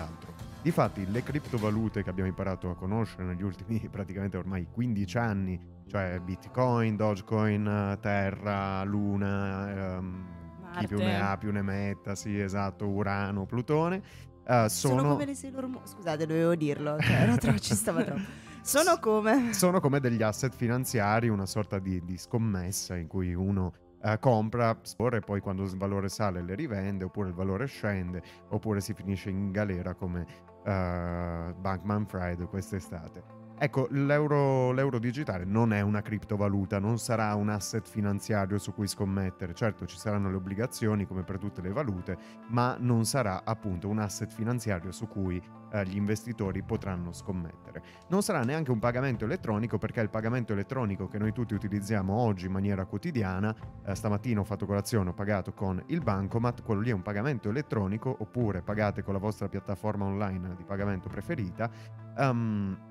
Difatti 0.63 1.11
le 1.11 1.25
criptovalute 1.25 2.05
che 2.05 2.11
abbiamo 2.11 2.29
imparato 2.29 2.71
a 2.71 2.77
conoscere 2.77 3.25
negli 3.25 3.43
ultimi 3.43 3.81
praticamente 3.91 4.37
ormai 4.37 4.69
15 4.71 5.19
anni, 5.19 5.61
cioè 5.89 6.21
Bitcoin, 6.21 6.95
Dogecoin, 6.95 7.99
Terra, 8.01 8.85
Luna, 8.85 9.97
um, 9.99 10.25
chi 10.79 10.87
più 10.87 10.99
ne 10.99 11.21
ha 11.21 11.37
più 11.37 11.51
ne 11.51 11.63
metta, 11.63 12.15
sì 12.15 12.39
esatto, 12.39 12.87
Urano, 12.87 13.45
Plutone, 13.45 13.97
uh, 14.47 14.69
sono... 14.69 14.69
sono 14.69 15.09
come 15.09 15.27
le 15.27 15.35
Sailor 15.35 15.67
Moon, 15.67 15.87
scusate 15.87 16.27
dovevo 16.27 16.55
dirlo, 16.55 16.97
cioè, 17.01 17.37
troppo, 17.39 17.59
ci 17.59 17.75
stava 17.75 18.05
troppo. 18.05 18.51
Sono 18.65 19.01
come? 19.01 19.53
Sono 19.55 19.81
come 19.81 19.99
degli 19.99 20.23
asset 20.23 20.55
finanziari, 20.55 21.29
una 21.29 21.47
sorta 21.47 21.81
di, 21.81 22.01
di 22.05 22.17
scommessa 22.17 22.95
in 22.97 23.09
cui 23.09 23.35
uno 23.35 23.73
uh, 24.03 24.19
compra 24.19 24.77
e 25.17 25.21
poi 25.21 25.41
quando 25.41 25.63
il 25.63 25.77
valore 25.77 26.09
sale 26.09 26.43
le 26.43 26.55
rivende, 26.55 27.05
oppure 27.05 27.29
il 27.29 27.35
valore 27.35 27.67
scende, 27.67 28.23
oppure 28.49 28.81
si 28.81 28.95
finisce 28.95 29.31
in 29.31 29.51
galera 29.51 29.95
come 29.95 30.27
uh, 30.65 31.55
Bankman 31.61 32.07
Fried 32.07 32.47
quest'estate. 32.49 33.42
Ecco, 33.63 33.87
l'euro, 33.91 34.73
l'euro, 34.73 34.99
digitale 34.99 35.45
non 35.45 35.73
è 35.73 35.83
una 35.83 36.03
criptovaluta, 36.03 36.81
non 36.81 36.99
sarà 36.99 37.33
un 37.37 37.49
asset 37.49 37.89
finanziario 37.89 38.59
su 38.59 38.75
cui 38.75 38.89
scommettere. 38.89 39.55
Certo, 39.55 39.87
ci 39.87 39.97
saranno 39.97 40.29
le 40.31 40.35
obbligazioni 40.35 41.07
come 41.07 41.23
per 41.23 41.39
tutte 41.39 41.61
le 41.61 41.71
valute, 41.71 42.19
ma 42.49 42.77
non 42.81 43.05
sarà 43.05 43.43
appunto 43.45 43.87
un 43.87 44.01
asset 44.01 44.33
finanziario 44.33 44.91
su 44.91 45.07
cui 45.07 45.41
eh, 45.71 45.87
gli 45.87 45.95
investitori 45.95 46.65
potranno 46.65 47.13
scommettere. 47.13 47.83
Non 48.09 48.23
sarà 48.23 48.43
neanche 48.43 48.73
un 48.73 48.81
pagamento 48.81 49.27
elettronico 49.27 49.79
perché 49.79 50.01
il 50.01 50.11
pagamento 50.11 50.53
elettronico 50.53 51.07
che 51.07 51.19
noi 51.19 51.31
tutti 51.31 51.55
utilizziamo 51.55 52.13
oggi 52.13 52.47
in 52.47 52.53
maniera 52.53 52.85
quotidiana, 52.85 53.55
eh, 53.87 53.95
stamattina 53.95 54.41
ho 54.41 54.45
fatto 54.45 54.67
colazione, 54.67 55.11
ho 55.11 55.15
pagato 55.15 55.53
con 55.53 55.81
il 55.87 56.01
bancomat, 56.01 56.65
quello 56.65 56.81
lì 56.81 56.91
è 56.91 56.95
un 56.95 57.03
pagamento 57.03 57.49
elettronico 57.49 58.13
oppure 58.19 58.61
pagate 58.61 59.05
con 59.05 59.13
la 59.13 59.21
vostra 59.21 59.49
piattaforma 59.49 60.05
online 60.05 60.57
di 60.57 60.65
pagamento 60.65 61.09
preferita. 61.09 61.71
Um, 62.17 62.91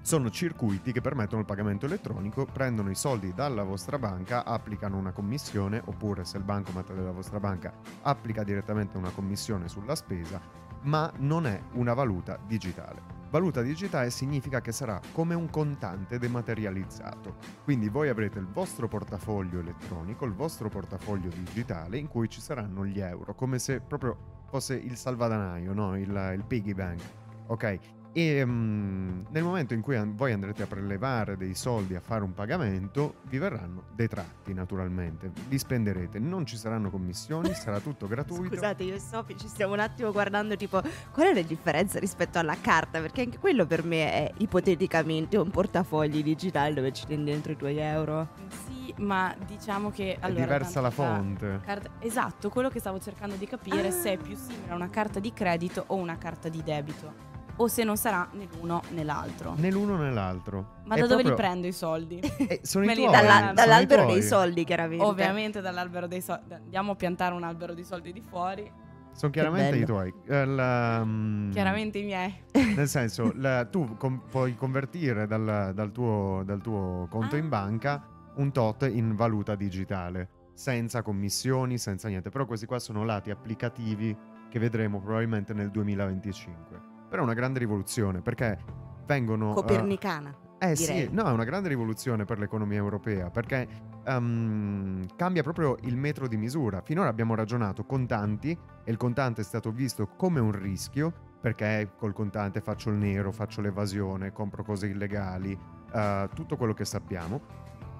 sono 0.00 0.30
circuiti 0.30 0.92
che 0.92 1.00
permettono 1.00 1.40
il 1.40 1.46
pagamento 1.46 1.86
elettronico, 1.86 2.46
prendono 2.46 2.90
i 2.90 2.94
soldi 2.94 3.34
dalla 3.34 3.62
vostra 3.62 3.98
banca, 3.98 4.44
applicano 4.44 4.96
una 4.96 5.12
commissione, 5.12 5.82
oppure 5.84 6.24
se 6.24 6.38
il 6.38 6.44
bancomat 6.44 6.92
della 6.92 7.12
vostra 7.12 7.38
banca 7.38 7.72
applica 8.02 8.42
direttamente 8.42 8.96
una 8.96 9.10
commissione 9.10 9.68
sulla 9.68 9.94
spesa, 9.94 10.40
ma 10.82 11.12
non 11.18 11.46
è 11.46 11.60
una 11.72 11.94
valuta 11.94 12.38
digitale. 12.46 13.20
Valuta 13.30 13.62
digitale 13.62 14.10
significa 14.10 14.60
che 14.60 14.72
sarà 14.72 15.00
come 15.12 15.34
un 15.34 15.48
contante 15.48 16.18
dematerializzato. 16.18 17.36
Quindi 17.64 17.88
voi 17.88 18.10
avrete 18.10 18.38
il 18.38 18.46
vostro 18.46 18.88
portafoglio 18.88 19.60
elettronico, 19.60 20.26
il 20.26 20.34
vostro 20.34 20.68
portafoglio 20.68 21.30
digitale 21.30 21.96
in 21.96 22.08
cui 22.08 22.28
ci 22.28 22.42
saranno 22.42 22.84
gli 22.84 23.00
euro, 23.00 23.34
come 23.34 23.58
se 23.58 23.80
proprio 23.80 24.42
fosse 24.50 24.74
il 24.74 24.96
salvadanaio, 24.96 25.72
no? 25.72 25.96
il, 25.96 26.34
il 26.34 26.44
piggy 26.46 26.74
bank. 26.74 27.00
Ok? 27.46 28.01
E 28.14 28.42
um, 28.42 29.24
nel 29.30 29.42
momento 29.42 29.72
in 29.72 29.80
cui 29.80 29.96
an- 29.96 30.14
voi 30.14 30.32
andrete 30.32 30.62
a 30.62 30.66
prelevare 30.66 31.38
dei 31.38 31.54
soldi 31.54 31.94
a 31.94 32.00
fare 32.00 32.22
un 32.22 32.34
pagamento, 32.34 33.14
vi 33.22 33.38
verranno 33.38 33.84
detratti 33.94 34.52
naturalmente, 34.52 35.30
li 35.48 35.58
spenderete, 35.58 36.18
non 36.18 36.44
ci 36.44 36.58
saranno 36.58 36.90
commissioni, 36.90 37.52
sarà 37.56 37.80
tutto 37.80 38.06
gratuito. 38.06 38.54
Scusate, 38.54 38.82
io 38.82 38.94
e 38.94 39.00
Sofì 39.00 39.36
ci 39.38 39.48
stiamo 39.48 39.72
un 39.72 39.80
attimo 39.80 40.12
guardando 40.12 40.56
tipo 40.56 40.82
qual 41.10 41.28
è 41.28 41.34
la 41.34 41.40
differenza 41.40 41.98
rispetto 41.98 42.38
alla 42.38 42.56
carta, 42.60 43.00
perché 43.00 43.22
anche 43.22 43.38
quello 43.38 43.64
per 43.64 43.82
me 43.82 44.12
è 44.12 44.32
ipoteticamente 44.38 45.38
un 45.38 45.50
portafogli 45.50 46.22
digitale 46.22 46.74
dove 46.74 46.92
ci 46.92 47.06
tieni 47.06 47.24
dentro 47.24 47.52
i 47.52 47.56
tuoi 47.56 47.78
euro. 47.78 48.28
Sì, 48.66 48.92
ma 48.98 49.34
diciamo 49.46 49.90
che 49.90 50.18
allora, 50.20 50.40
è 50.40 50.42
diversa 50.42 50.82
la 50.82 50.90
fonte. 50.90 51.60
Carta, 51.64 51.88
esatto, 52.00 52.50
quello 52.50 52.68
che 52.68 52.78
stavo 52.78 53.00
cercando 53.00 53.36
di 53.36 53.46
capire 53.46 53.88
ah. 53.88 53.90
se 53.90 54.12
è 54.12 54.16
più 54.18 54.36
simile 54.36 54.70
a 54.70 54.74
una 54.74 54.90
carta 54.90 55.18
di 55.18 55.32
credito 55.32 55.84
o 55.86 55.94
una 55.94 56.18
carta 56.18 56.50
di 56.50 56.62
debito 56.62 57.31
o 57.56 57.68
se 57.68 57.84
non 57.84 57.96
sarà 57.96 58.28
né 58.32 58.48
l'uno 58.52 58.82
né 58.90 59.04
l'altro. 59.04 59.54
Né 59.56 59.70
l'uno 59.70 59.96
né 59.96 60.10
l'altro. 60.10 60.80
Ma 60.84 60.94
è 60.94 61.00
da 61.00 61.06
dove 61.06 61.22
li 61.22 61.34
prendo 61.34 61.66
i 61.66 61.72
soldi? 61.72 62.20
Eh, 62.42 62.60
sono 62.62 62.90
i 62.90 62.94
tuoi. 62.94 63.10
Dalla, 63.10 63.52
dall'albero 63.54 64.06
dei 64.06 64.22
soldi, 64.22 64.64
chiaramente. 64.64 65.04
Ovviamente 65.04 65.60
dall'albero 65.60 66.06
dei 66.06 66.20
soldi. 66.20 66.54
Andiamo 66.54 66.92
a 66.92 66.94
piantare 66.96 67.34
un 67.34 67.44
albero 67.44 67.72
di 67.74 67.84
soldi 67.84 68.12
di 68.12 68.20
fuori. 68.20 68.70
Sono 69.12 69.30
chiaramente 69.30 69.76
i 69.76 69.84
tuoi. 69.84 70.08
Uh, 70.26 70.44
la, 70.44 71.00
um, 71.02 71.50
chiaramente 71.52 71.98
i 71.98 72.04
miei. 72.04 72.34
Nel 72.52 72.88
senso, 72.88 73.32
la, 73.36 73.64
tu 73.66 73.96
com- 73.96 74.22
puoi 74.28 74.56
convertire 74.56 75.26
dal, 75.26 75.72
dal, 75.74 75.92
tuo, 75.92 76.42
dal 76.44 76.60
tuo, 76.60 77.06
conto 77.10 77.36
ah. 77.36 77.38
in 77.38 77.48
banca 77.48 78.06
un 78.36 78.50
tot 78.50 78.88
in 78.90 79.14
valuta 79.14 79.54
digitale, 79.54 80.28
senza 80.54 81.02
commissioni, 81.02 81.78
senza 81.78 82.08
niente. 82.08 82.30
Però 82.30 82.46
questi 82.46 82.66
qua 82.66 82.78
sono 82.78 83.04
lati 83.04 83.30
applicativi 83.30 84.16
che 84.48 84.58
vedremo 84.58 85.00
probabilmente 85.00 85.52
nel 85.54 85.70
2025. 85.70 86.91
Però 87.12 87.24
è 87.24 87.26
una 87.26 87.34
grande 87.34 87.58
rivoluzione 87.58 88.22
perché 88.22 88.58
vengono... 89.04 89.50
Eh, 89.50 89.54
Copernicana. 89.54 90.30
Uh, 90.30 90.64
eh 90.64 90.72
direi. 90.72 91.02
sì, 91.02 91.08
no, 91.12 91.24
è 91.24 91.30
una 91.30 91.44
grande 91.44 91.68
rivoluzione 91.68 92.24
per 92.24 92.38
l'economia 92.38 92.78
europea 92.78 93.28
perché 93.28 93.68
um, 94.06 95.04
cambia 95.14 95.42
proprio 95.42 95.76
il 95.82 95.94
metro 95.94 96.26
di 96.26 96.38
misura. 96.38 96.80
Finora 96.80 97.10
abbiamo 97.10 97.34
ragionato 97.34 97.84
contanti 97.84 98.58
e 98.82 98.90
il 98.90 98.96
contante 98.96 99.42
è 99.42 99.44
stato 99.44 99.70
visto 99.72 100.08
come 100.16 100.40
un 100.40 100.52
rischio 100.52 101.12
perché 101.38 101.90
col 101.98 102.14
contante 102.14 102.62
faccio 102.62 102.88
il 102.88 102.96
nero, 102.96 103.30
faccio 103.30 103.60
l'evasione, 103.60 104.32
compro 104.32 104.64
cose 104.64 104.86
illegali, 104.86 105.52
uh, 105.92 106.28
tutto 106.32 106.56
quello 106.56 106.72
che 106.72 106.86
sappiamo 106.86 107.42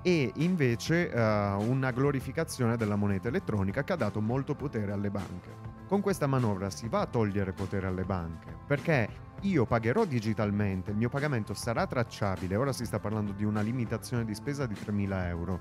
e 0.03 0.33
invece 0.37 1.11
uh, 1.13 1.19
una 1.63 1.91
glorificazione 1.93 2.77
della 2.77 2.97
moneta 2.97 3.29
elettronica 3.29 3.85
che 3.85 3.93
ha 3.93 3.97
dato 3.97 4.21
molto 4.21 4.55
potere 4.55 4.93
alle 4.93 5.11
banche. 5.11 5.71
Con 5.87 6.01
questa 6.01 6.27
manovra 6.27 6.71
si 6.71 6.89
va 6.89 7.01
a 7.01 7.07
togliere 7.07 7.53
potere 7.53 7.87
alle 7.87 8.05
banche 8.05 8.57
perché 8.67 9.09
io 9.43 9.67
pagherò 9.67 10.05
digitalmente, 10.05 10.93
il 10.93 10.97
mio 10.97 11.09
pagamento 11.09 11.53
sarà 11.53 11.87
tracciabile. 11.87 12.55
Ora 12.57 12.73
si 12.73 12.85
sta 12.85 13.01
parlando 13.01 13.33
di 13.33 13.45
una 13.45 13.61
limitazione 13.61 14.25
di 14.25 14.35
spesa 14.35 14.67
di 14.67 14.75
3.000 14.75 15.27
euro. 15.27 15.61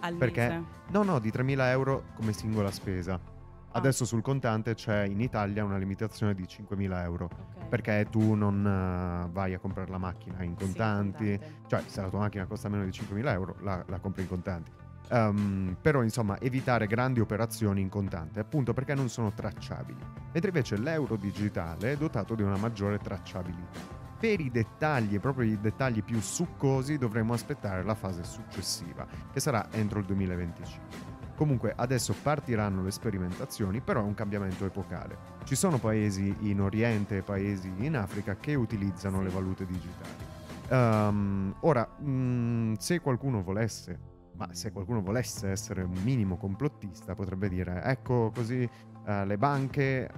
Al 0.00 0.14
perché, 0.14 0.48
mese? 0.48 0.64
No, 0.88 1.04
no, 1.04 1.18
di 1.20 1.30
3.000 1.30 1.70
euro 1.70 2.04
come 2.14 2.32
singola 2.32 2.70
spesa. 2.72 3.39
Ah. 3.72 3.78
Adesso 3.78 4.04
sul 4.04 4.20
contante 4.20 4.74
c'è 4.74 5.04
in 5.04 5.20
Italia 5.20 5.62
una 5.64 5.78
limitazione 5.78 6.34
di 6.34 6.42
5.000 6.42 7.02
euro 7.04 7.26
okay. 7.26 7.68
perché 7.68 8.06
tu 8.10 8.34
non 8.34 8.64
uh, 8.64 9.30
vai 9.30 9.54
a 9.54 9.60
comprare 9.60 9.90
la 9.90 9.98
macchina 9.98 10.42
in 10.42 10.56
contanti, 10.56 11.38
sì, 11.40 11.40
cioè 11.68 11.82
se 11.86 12.00
la 12.00 12.08
tua 12.08 12.20
macchina 12.20 12.46
costa 12.46 12.68
meno 12.68 12.84
di 12.84 12.90
5.000 12.90 13.28
euro 13.28 13.56
la, 13.60 13.84
la 13.86 13.98
compri 14.00 14.22
in 14.22 14.28
contanti. 14.28 14.72
Um, 15.10 15.76
però 15.80 16.02
insomma 16.04 16.38
evitare 16.40 16.86
grandi 16.86 17.18
operazioni 17.18 17.80
in 17.80 17.88
contante 17.88 18.38
appunto 18.38 18.72
perché 18.72 18.94
non 18.94 19.08
sono 19.08 19.32
tracciabili 19.32 19.98
mentre 20.30 20.50
invece 20.50 20.76
l'euro 20.76 21.16
digitale 21.16 21.90
è 21.90 21.96
dotato 21.96 22.36
di 22.36 22.42
una 22.42 22.56
maggiore 22.56 22.98
tracciabilità 22.98 23.80
per 24.20 24.38
i 24.38 24.52
dettagli 24.52 25.18
proprio 25.18 25.50
i 25.50 25.58
dettagli 25.58 26.04
più 26.04 26.20
succosi 26.20 26.96
dovremo 26.96 27.32
aspettare 27.32 27.82
la 27.82 27.96
fase 27.96 28.22
successiva 28.22 29.04
che 29.32 29.40
sarà 29.40 29.66
entro 29.72 29.98
il 29.98 30.04
2025 30.04 31.09
Comunque 31.40 31.72
adesso 31.74 32.14
partiranno 32.22 32.82
le 32.82 32.90
sperimentazioni, 32.90 33.80
però 33.80 34.02
è 34.02 34.04
un 34.04 34.12
cambiamento 34.12 34.66
epocale. 34.66 35.16
Ci 35.44 35.54
sono 35.54 35.78
paesi 35.78 36.36
in 36.40 36.60
Oriente 36.60 37.16
e 37.16 37.22
paesi 37.22 37.72
in 37.78 37.96
Africa 37.96 38.36
che 38.36 38.54
utilizzano 38.54 39.22
le 39.22 39.30
valute 39.30 39.64
digitali. 39.64 40.22
Um, 40.68 41.54
ora, 41.60 41.88
mh, 41.98 42.10
mm, 42.10 42.72
se 42.74 43.00
qualcuno 43.00 43.42
volesse 43.42 43.98
ma 44.36 44.52
se 44.52 44.70
qualcuno 44.70 45.00
volesse 45.00 45.48
essere 45.48 45.82
un 45.82 45.98
minimo 46.02 46.36
complottista 46.36 47.14
potrebbe 47.14 47.48
dire 47.48 47.82
ecco 47.84 48.30
così 48.34 48.68
uh, 49.06 49.24
le 49.24 49.36
banche 49.38 50.10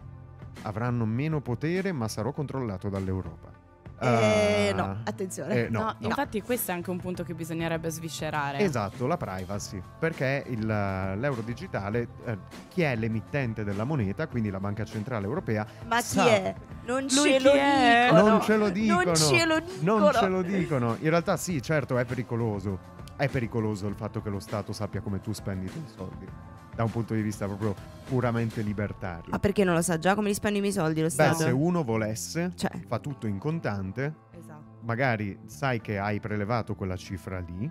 avranno 0.63 1.05
meno 1.07 1.41
potere 1.41 1.93
ma 1.93 2.09
sarò 2.09 2.33
controllato 2.33 2.89
dall'Europa. 2.89 3.62
Eh, 4.03 4.71
uh, 4.73 4.77
no, 4.77 4.99
attenzione. 5.05 5.55
Eh, 5.55 5.69
no, 5.69 5.81
no, 5.81 5.97
no, 5.99 6.07
Infatti 6.09 6.43
questo 6.43 6.73
è 6.73 6.75
anche 6.75 6.91
un 6.91 6.99
punto 6.99 7.23
che 7.23 7.35
bisognerebbe 7.35 7.89
sviscerare. 7.91 8.59
Esatto, 8.59 9.07
la 9.07 9.17
privacy, 9.17 9.81
perché 9.99 10.45
il, 10.49 10.67
l'euro 10.67 11.41
digitale, 11.43 12.09
eh, 12.25 12.39
chi 12.69 12.83
è 12.83 12.97
l'emittente 12.97 13.65
della 13.65 13.85
moneta, 13.85 14.27
quindi 14.27 14.51
la 14.51 14.61
Banca 14.61 14.85
Centrale 14.85 15.27
Europea... 15.27 15.67
Ma 15.87 16.01
sa, 16.01 16.23
chi 16.25 16.29
è? 16.29 16.55
Non 16.85 17.09
ce 17.09 17.39
lo 17.39 17.53
dicono. 17.53 18.29
Non 18.29 18.41
ce 18.43 18.57
lo 18.57 18.69
dicono. 18.71 19.03
Non 19.05 19.15
ce 19.15 19.45
lo 19.45 19.61
dicono. 19.61 19.99
Non 19.99 20.13
ce 20.13 20.27
lo 20.29 20.43
dicono. 20.43 20.97
In 21.01 21.11
realtà 21.11 21.37
sì, 21.37 21.63
certo, 21.63 21.97
è 21.99 22.05
pericoloso 22.05 22.91
è 23.17 23.29
pericoloso 23.29 23.87
il 23.87 23.95
fatto 23.95 24.21
che 24.21 24.31
lo 24.31 24.41
Stato 24.41 24.73
sappia 24.73 25.01
come 25.01 25.21
tu 25.21 25.33
spendi 25.33 25.67
i 25.67 25.71
tuoi 25.71 25.85
soldi. 25.87 26.27
Da 26.75 26.85
un 26.85 26.91
punto 26.91 27.15
di 27.15 27.23
vista 27.23 27.47
proprio 27.47 27.75
puramente 28.05 28.63
libertario. 28.63 29.31
Ma 29.31 29.39
perché 29.39 29.65
non 29.65 29.75
lo 29.75 29.83
sa 29.83 29.99
già 29.99 30.15
come 30.15 30.29
li 30.29 30.35
spendi 30.35 30.59
i 30.59 30.61
miei 30.61 30.73
soldi 30.73 31.01
lo 31.01 31.09
Stato? 31.09 31.39
Beh, 31.39 31.45
se 31.45 31.51
uno 31.51 31.85
volesse, 31.85 32.53
cioè. 32.55 32.71
fa 32.87 32.99
tutto 32.99 33.27
in 33.27 33.39
contante. 33.39 34.15
Esatto. 34.33 34.79
Magari 34.83 35.39
sai 35.47 35.81
che 35.81 35.99
hai 35.99 36.19
prelevato 36.21 36.75
quella 36.75 36.97
cifra 36.97 37.39
lì, 37.39 37.71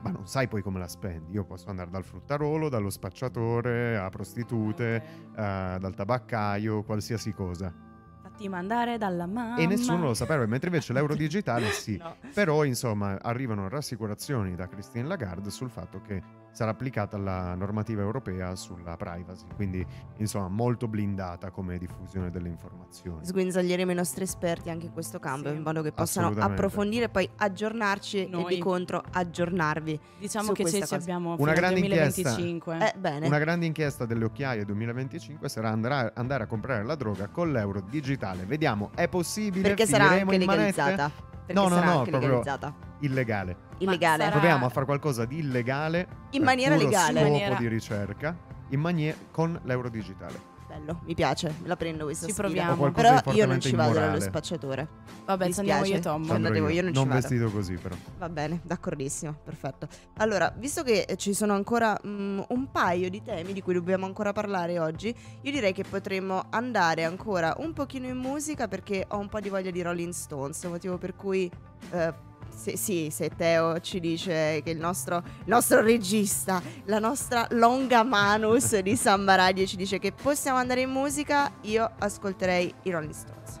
ma 0.00 0.10
non 0.10 0.26
sai 0.26 0.48
poi 0.48 0.62
come 0.62 0.78
la 0.78 0.88
spendi. 0.88 1.32
Io 1.32 1.44
posso 1.44 1.68
andare 1.68 1.90
dal 1.90 2.04
fruttarolo, 2.04 2.68
dallo 2.68 2.90
spacciatore, 2.90 3.98
a 3.98 4.08
prostitute, 4.08 5.02
okay. 5.30 5.76
uh, 5.76 5.78
dal 5.78 5.94
tabaccaio, 5.94 6.82
qualsiasi 6.82 7.32
cosa 7.32 7.86
fatti 8.38 8.48
mandare 8.48 8.98
dalla 8.98 9.26
mamma. 9.26 9.56
E 9.56 9.66
nessuno 9.66 10.04
lo 10.04 10.14
sapeva, 10.14 10.46
mentre 10.46 10.68
invece 10.68 10.92
l'euro 10.92 11.16
digitale 11.16 11.70
sì. 11.70 11.96
no. 12.00 12.16
Però 12.32 12.62
insomma 12.64 13.18
arrivano 13.20 13.68
rassicurazioni 13.68 14.54
da 14.54 14.68
Christine 14.68 15.08
Lagarde 15.08 15.50
sul 15.50 15.68
fatto 15.68 16.00
che 16.00 16.22
sarà 16.50 16.70
applicata 16.70 17.16
la 17.16 17.54
normativa 17.54 18.02
europea 18.02 18.54
sulla 18.56 18.96
privacy, 18.96 19.46
quindi 19.54 19.84
insomma 20.16 20.48
molto 20.48 20.88
blindata 20.88 21.50
come 21.50 21.78
diffusione 21.78 22.30
delle 22.30 22.48
informazioni. 22.48 23.24
Sguinzaglieremo 23.24 23.90
i 23.90 23.94
nostri 23.94 24.24
esperti 24.24 24.70
anche 24.70 24.86
in 24.86 24.92
questo 24.92 25.18
campo 25.18 25.48
sì, 25.48 25.54
in 25.54 25.62
modo 25.62 25.82
che 25.82 25.92
possano 25.92 26.34
approfondire 26.38 27.04
e 27.04 27.08
poi 27.08 27.28
aggiornarci 27.36 28.28
Noi. 28.28 28.44
e 28.44 28.54
di 28.56 28.60
contro 28.60 29.02
aggiornarvi. 29.12 29.98
Diciamo 30.18 30.52
che 30.52 30.66
se 30.66 30.86
ci 30.86 30.94
abbiamo 30.94 31.36
una 31.38 31.52
grande 31.52 31.80
2025. 31.80 32.74
Inchiesta, 32.74 33.18
eh, 33.18 33.26
una 33.26 33.38
grande 33.38 33.66
inchiesta 33.66 34.04
delle 34.04 34.24
occhiaie 34.24 34.64
2025 34.64 35.48
sarà 35.48 35.70
andare, 35.70 36.12
andare 36.14 36.44
a 36.44 36.46
comprare 36.46 36.84
la 36.84 36.94
droga 36.94 37.28
con 37.28 37.52
l'euro 37.52 37.80
digitale. 37.80 38.44
Vediamo, 38.44 38.90
è 38.94 39.08
possibile? 39.08 39.62
Perché 39.68 39.86
sarà 39.86 40.08
anche 40.08 40.38
legalizzata. 40.38 41.36
Perché 41.48 41.62
no, 41.62 41.68
no, 41.68 41.82
no, 41.82 42.02
proprio 42.02 42.42
illegale. 43.00 43.56
Illegale. 43.78 44.22
Sarà... 44.24 44.30
Proviamo 44.32 44.66
a 44.66 44.68
fare 44.68 44.84
qualcosa 44.84 45.24
di 45.24 45.38
illegale 45.38 46.06
in 46.30 46.42
maniera 46.42 46.76
legale. 46.76 47.20
scopo 47.20 47.30
maniera... 47.30 47.54
di 47.54 47.68
ricerca 47.68 48.36
in 48.68 48.80
manie... 48.80 49.16
con 49.30 49.58
l'euro 49.64 49.88
digitale. 49.88 50.56
Bello, 50.68 51.00
mi 51.04 51.14
piace, 51.14 51.54
me 51.62 51.66
la 51.66 51.76
prendo 51.76 52.04
questa 52.04 52.26
Ci 52.26 52.32
sfida. 52.32 52.48
proviamo. 52.48 52.92
Però 52.92 53.32
io 53.32 53.46
non 53.46 53.58
ci 53.58 53.74
vado 53.74 53.94
dallo 53.94 54.20
spacciatore. 54.20 54.86
Vabbè, 55.24 55.50
ci 55.50 55.58
andiamo 55.60 55.84
io 55.84 55.96
e 55.96 56.00
Tom. 56.00 56.26
Voi, 56.26 56.74
io 56.74 56.82
non, 56.82 56.92
non 56.92 57.02
ci 57.02 57.08
vado. 57.08 57.20
vestito 57.20 57.50
così 57.50 57.74
però. 57.74 57.94
Va 58.18 58.28
bene, 58.28 58.60
d'accordissimo, 58.62 59.34
perfetto. 59.42 59.88
Allora, 60.18 60.52
visto 60.56 60.82
che 60.82 61.06
ci 61.16 61.32
sono 61.32 61.54
ancora 61.54 61.98
um, 62.02 62.44
un 62.48 62.70
paio 62.70 63.08
di 63.08 63.22
temi 63.22 63.54
di 63.54 63.62
cui 63.62 63.72
dobbiamo 63.72 64.04
ancora 64.04 64.32
parlare 64.32 64.78
oggi, 64.78 65.14
io 65.40 65.50
direi 65.50 65.72
che 65.72 65.84
potremmo 65.84 66.44
andare 66.50 67.04
ancora 67.04 67.54
un 67.58 67.72
pochino 67.72 68.06
in 68.06 68.18
musica 68.18 68.68
perché 68.68 69.06
ho 69.08 69.18
un 69.18 69.28
po' 69.28 69.40
di 69.40 69.48
voglia 69.48 69.70
di 69.70 69.80
Rolling 69.80 70.12
Stones, 70.12 70.62
motivo 70.64 70.98
per 70.98 71.16
cui... 71.16 71.50
Uh, 71.90 72.26
se, 72.58 72.76
sì, 72.76 73.08
se 73.10 73.30
Teo 73.30 73.78
ci 73.78 74.00
dice 74.00 74.60
che 74.64 74.70
il 74.70 74.78
nostro, 74.78 75.18
il 75.18 75.44
nostro 75.46 75.80
regista, 75.80 76.60
la 76.86 76.98
nostra 76.98 77.46
longa 77.50 78.02
manus 78.02 78.76
di 78.80 78.96
Samba 78.96 79.36
Radio 79.36 79.64
ci 79.64 79.76
dice 79.76 80.00
che 80.00 80.10
possiamo 80.10 80.58
andare 80.58 80.80
in 80.80 80.90
musica, 80.90 81.52
io 81.62 81.88
ascolterei 81.98 82.74
i 82.82 82.90
Rolling 82.90 83.12
Stones. 83.12 83.60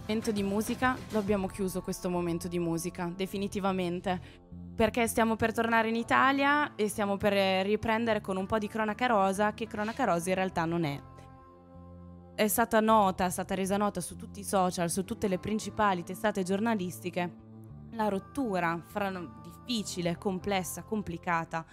Momento 0.00 0.32
di 0.32 0.42
musica, 0.42 0.96
lo 1.10 1.18
abbiamo 1.18 1.46
chiuso 1.46 1.82
questo 1.82 2.08
momento 2.08 2.48
di 2.48 2.58
musica, 2.58 3.12
definitivamente. 3.14 4.46
Perché 4.74 5.06
stiamo 5.08 5.36
per 5.36 5.52
tornare 5.52 5.90
in 5.90 5.96
Italia 5.96 6.74
e 6.74 6.88
stiamo 6.88 7.18
per 7.18 7.66
riprendere 7.66 8.22
con 8.22 8.38
un 8.38 8.46
po' 8.46 8.56
di 8.56 8.68
cronaca 8.68 9.04
rosa, 9.06 9.52
che 9.52 9.66
cronaca 9.66 10.04
rosa 10.04 10.30
in 10.30 10.34
realtà 10.36 10.64
non 10.64 10.84
è 10.84 11.00
è 12.34 12.46
stata 12.46 12.78
nota, 12.78 13.24
è 13.24 13.30
stata 13.30 13.56
resa 13.56 13.76
nota 13.76 14.00
su 14.00 14.14
tutti 14.14 14.38
i 14.38 14.44
social, 14.44 14.88
su 14.88 15.02
tutte 15.02 15.26
le 15.26 15.40
principali 15.40 16.04
testate 16.04 16.44
giornalistiche 16.44 17.46
la 17.92 18.08
rottura 18.08 18.82
fra, 18.86 19.10
difficile, 19.42 20.16
complessa, 20.16 20.82
complicata 20.82 21.64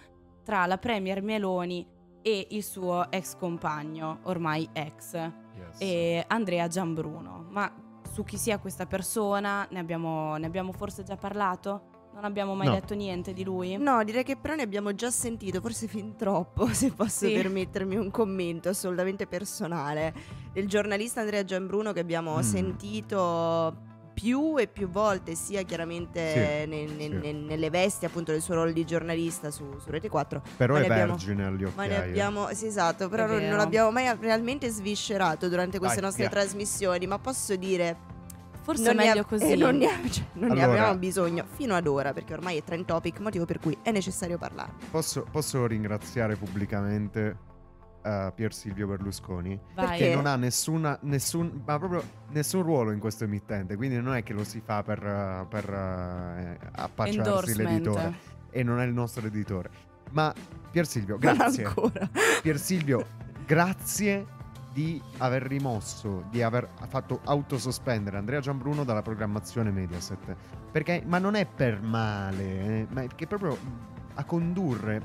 tra 0.42 0.66
la 0.66 0.78
Premier 0.78 1.22
Meloni 1.22 1.86
e 2.22 2.48
il 2.50 2.62
suo 2.62 3.10
ex 3.10 3.36
compagno, 3.36 4.20
ormai 4.24 4.68
ex, 4.72 5.14
yes. 5.14 5.76
e 5.78 6.24
Andrea 6.26 6.66
Giambruno. 6.68 7.46
Ma 7.50 7.72
su 8.12 8.24
chi 8.24 8.36
sia 8.36 8.58
questa 8.58 8.86
persona 8.86 9.66
ne 9.70 9.78
abbiamo, 9.78 10.36
ne 10.36 10.46
abbiamo 10.46 10.72
forse 10.72 11.02
già 11.02 11.16
parlato? 11.16 11.94
Non 12.14 12.24
abbiamo 12.24 12.54
mai 12.54 12.68
no. 12.68 12.72
detto 12.72 12.94
niente 12.94 13.34
di 13.34 13.44
lui? 13.44 13.76
No, 13.76 14.02
direi 14.02 14.24
che 14.24 14.36
però 14.36 14.54
ne 14.54 14.62
abbiamo 14.62 14.94
già 14.94 15.10
sentito, 15.10 15.60
forse 15.60 15.86
fin 15.86 16.16
troppo, 16.16 16.66
se 16.72 16.90
posso 16.90 17.26
sì. 17.26 17.32
permettermi 17.32 17.94
un 17.96 18.10
commento 18.10 18.70
assolutamente 18.70 19.26
personale. 19.26 20.14
Del 20.52 20.66
giornalista 20.66 21.20
Andrea 21.20 21.44
Giambruno 21.44 21.92
che 21.92 22.00
abbiamo 22.00 22.38
mm. 22.38 22.40
sentito 22.40 23.95
più 24.16 24.56
e 24.56 24.66
più 24.66 24.88
volte, 24.88 25.34
sia 25.34 25.60
chiaramente 25.60 26.32
sì, 26.32 26.70
ne, 26.70 26.86
ne, 26.86 27.20
sì. 27.20 27.32
nelle 27.32 27.68
vesti 27.68 28.06
appunto 28.06 28.32
del 28.32 28.40
suo 28.40 28.54
ruolo 28.54 28.72
di 28.72 28.86
giornalista 28.86 29.50
su, 29.50 29.76
su 29.78 29.90
Rete 29.90 30.08
4. 30.08 30.42
Però 30.56 30.74
è 30.76 30.84
abbiamo, 30.84 31.12
vergine 31.12 31.44
agli 31.44 31.64
occhi. 31.64 31.76
Ma 31.76 31.84
ne 31.84 32.02
abbiamo, 32.02 32.48
sì, 32.54 32.64
esatto, 32.66 33.10
però 33.10 33.26
non, 33.26 33.42
non, 33.42 33.58
l'abbiamo 33.58 33.90
mai 33.90 34.10
realmente 34.18 34.70
sviscerato 34.70 35.50
durante 35.50 35.78
queste 35.78 35.96
Vai, 35.96 36.06
nostre 36.06 36.28
via. 36.28 36.32
trasmissioni, 36.32 37.06
ma 37.06 37.18
posso 37.18 37.56
dire... 37.56 38.14
Forse 38.62 38.90
è 38.90 38.94
meglio 38.94 39.20
ab- 39.20 39.28
così. 39.28 39.52
Eh, 39.52 39.54
non, 39.54 39.76
ne, 39.76 39.86
cioè, 40.10 40.24
non 40.32 40.50
allora, 40.50 40.66
ne, 40.66 40.72
abbiamo 40.72 40.98
bisogno 40.98 41.44
fino 41.54 41.76
ad 41.76 41.86
ora, 41.86 42.14
perché 42.14 42.32
ormai 42.32 42.56
è 42.56 42.64
trend 42.64 42.86
topic, 42.86 43.20
motivo 43.20 43.44
per 43.44 43.60
cui 43.60 43.76
è 43.82 43.92
necessario 43.92 44.38
parlare. 44.38 44.72
Posso, 44.90 45.26
posso 45.30 45.66
ringraziare 45.66 46.34
pubblicamente 46.34 47.36
uh, 48.06 48.32
Pier 48.34 48.54
Silvio 48.54 48.86
Berlusconi 48.86 49.58
Vai. 49.74 49.98
che 49.98 50.14
non 50.14 50.26
ha 50.26 50.36
nessuna, 50.36 50.96
nessun, 51.02 51.62
ma 51.64 51.78
proprio 51.78 52.02
nessun 52.30 52.62
ruolo 52.62 52.92
in 52.92 53.00
questo 53.00 53.24
emittente, 53.24 53.76
quindi 53.76 54.00
non 54.00 54.14
è 54.14 54.22
che 54.22 54.32
lo 54.32 54.44
si 54.44 54.60
fa 54.64 54.82
per, 54.82 55.02
uh, 55.02 55.48
per 55.48 55.68
uh, 55.68 56.66
appacciarsi 56.72 57.56
l'editore 57.56 58.14
e 58.50 58.62
non 58.62 58.80
è 58.80 58.84
il 58.84 58.92
nostro 58.92 59.26
editore. 59.26 59.94
Ma 60.12 60.32
Pier 60.70 60.86
Silvio, 60.86 61.18
grazie. 61.18 61.68
Pier 62.42 62.58
Silvio, 62.58 63.06
grazie 63.44 64.34
di 64.72 65.00
aver 65.18 65.42
rimosso, 65.42 66.26
di 66.30 66.42
aver 66.42 66.68
fatto 66.88 67.20
autosospendere 67.24 68.18
Andrea 68.18 68.40
Gianbruno 68.40 68.84
dalla 68.84 69.02
programmazione 69.02 69.70
Mediaset. 69.70 70.36
Perché, 70.70 71.02
ma 71.06 71.18
non 71.18 71.34
è 71.34 71.46
per 71.46 71.80
male, 71.80 72.42
eh, 72.42 72.86
ma 72.90 73.02
è 73.02 73.08
che 73.14 73.26
proprio 73.26 73.56
a 74.14 74.24
condurre 74.24 75.00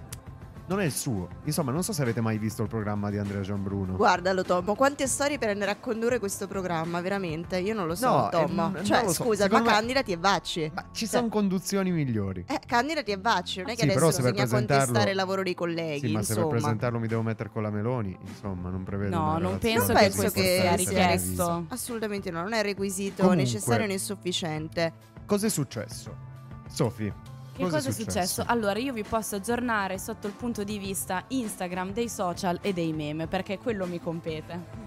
non 0.71 0.79
è 0.79 0.85
il 0.85 0.93
suo. 0.93 1.27
Insomma, 1.43 1.71
non 1.71 1.83
so 1.83 1.91
se 1.91 2.01
avete 2.01 2.21
mai 2.21 2.37
visto 2.37 2.61
il 2.61 2.69
programma 2.69 3.09
di 3.09 3.17
Andrea 3.17 3.41
Gianbruno. 3.41 3.97
Guardalo, 3.97 4.43
Tom. 4.43 4.73
Quante 4.75 5.05
storie 5.05 5.37
per 5.37 5.49
andare 5.49 5.71
a 5.71 5.75
condurre 5.75 6.17
questo 6.17 6.47
programma, 6.47 7.01
veramente? 7.01 7.57
Io 7.59 7.73
non 7.73 7.87
lo 7.87 7.95
so, 7.95 8.07
no, 8.09 8.29
Tom. 8.31 8.77
Eh, 8.77 8.83
cioè, 8.85 9.03
so. 9.07 9.23
scusa, 9.23 9.43
Secondo 9.43 9.65
ma 9.65 9.71
me... 9.71 9.77
candidati 9.77 10.11
e 10.13 10.17
vacci. 10.17 10.71
Ma 10.73 10.85
ci 10.93 11.07
cioè... 11.07 11.17
sono 11.17 11.27
conduzioni 11.27 11.91
migliori. 11.91 12.45
Eh, 12.47 12.61
candidati 12.65 13.11
e 13.11 13.17
vacci. 13.17 13.59
Non 13.59 13.71
è 13.71 13.75
che 13.75 13.81
sì, 13.81 13.89
adesso 13.89 14.05
bisogna 14.05 14.31
presentarlo... 14.31 14.67
contestare 14.67 15.09
il 15.09 15.15
lavoro 15.17 15.43
dei 15.43 15.53
colleghi. 15.53 16.07
Sì, 16.07 16.13
ma 16.13 16.19
insomma. 16.19 16.23
se 16.23 16.47
per 16.47 16.47
presentarlo 16.47 16.99
mi 16.99 17.07
devo 17.07 17.21
mettere 17.21 17.49
con 17.49 17.63
la 17.63 17.69
Meloni, 17.69 18.17
insomma, 18.25 18.69
non 18.69 18.83
prevedo. 18.83 19.13
No, 19.17 19.37
non 19.39 19.57
penso, 19.57 19.91
non 19.91 20.01
penso 20.01 20.29
che 20.29 20.59
sia 20.61 20.75
richiesto. 20.75 21.65
Assolutamente 21.67 22.31
no, 22.31 22.43
non 22.43 22.53
è 22.53 22.61
requisito 22.61 23.23
Comunque, 23.23 23.43
necessario 23.43 23.85
né 23.85 23.97
sufficiente. 23.97 24.93
Cos'è 25.25 25.49
successo? 25.49 26.29
Sofi, 26.69 27.11
che 27.53 27.63
cosa, 27.63 27.77
cosa 27.77 27.89
è 27.89 27.91
successo? 27.91 28.11
successo? 28.11 28.43
Allora, 28.47 28.79
io 28.79 28.93
vi 28.93 29.03
posso 29.03 29.35
aggiornare 29.35 29.97
sotto 29.97 30.27
il 30.27 30.33
punto 30.33 30.63
di 30.63 30.77
vista 30.77 31.23
Instagram, 31.27 31.91
dei 31.91 32.09
social 32.09 32.59
e 32.61 32.73
dei 32.73 32.93
meme, 32.93 33.27
perché 33.27 33.57
quello 33.57 33.85
mi 33.85 33.99
compete. 33.99 34.79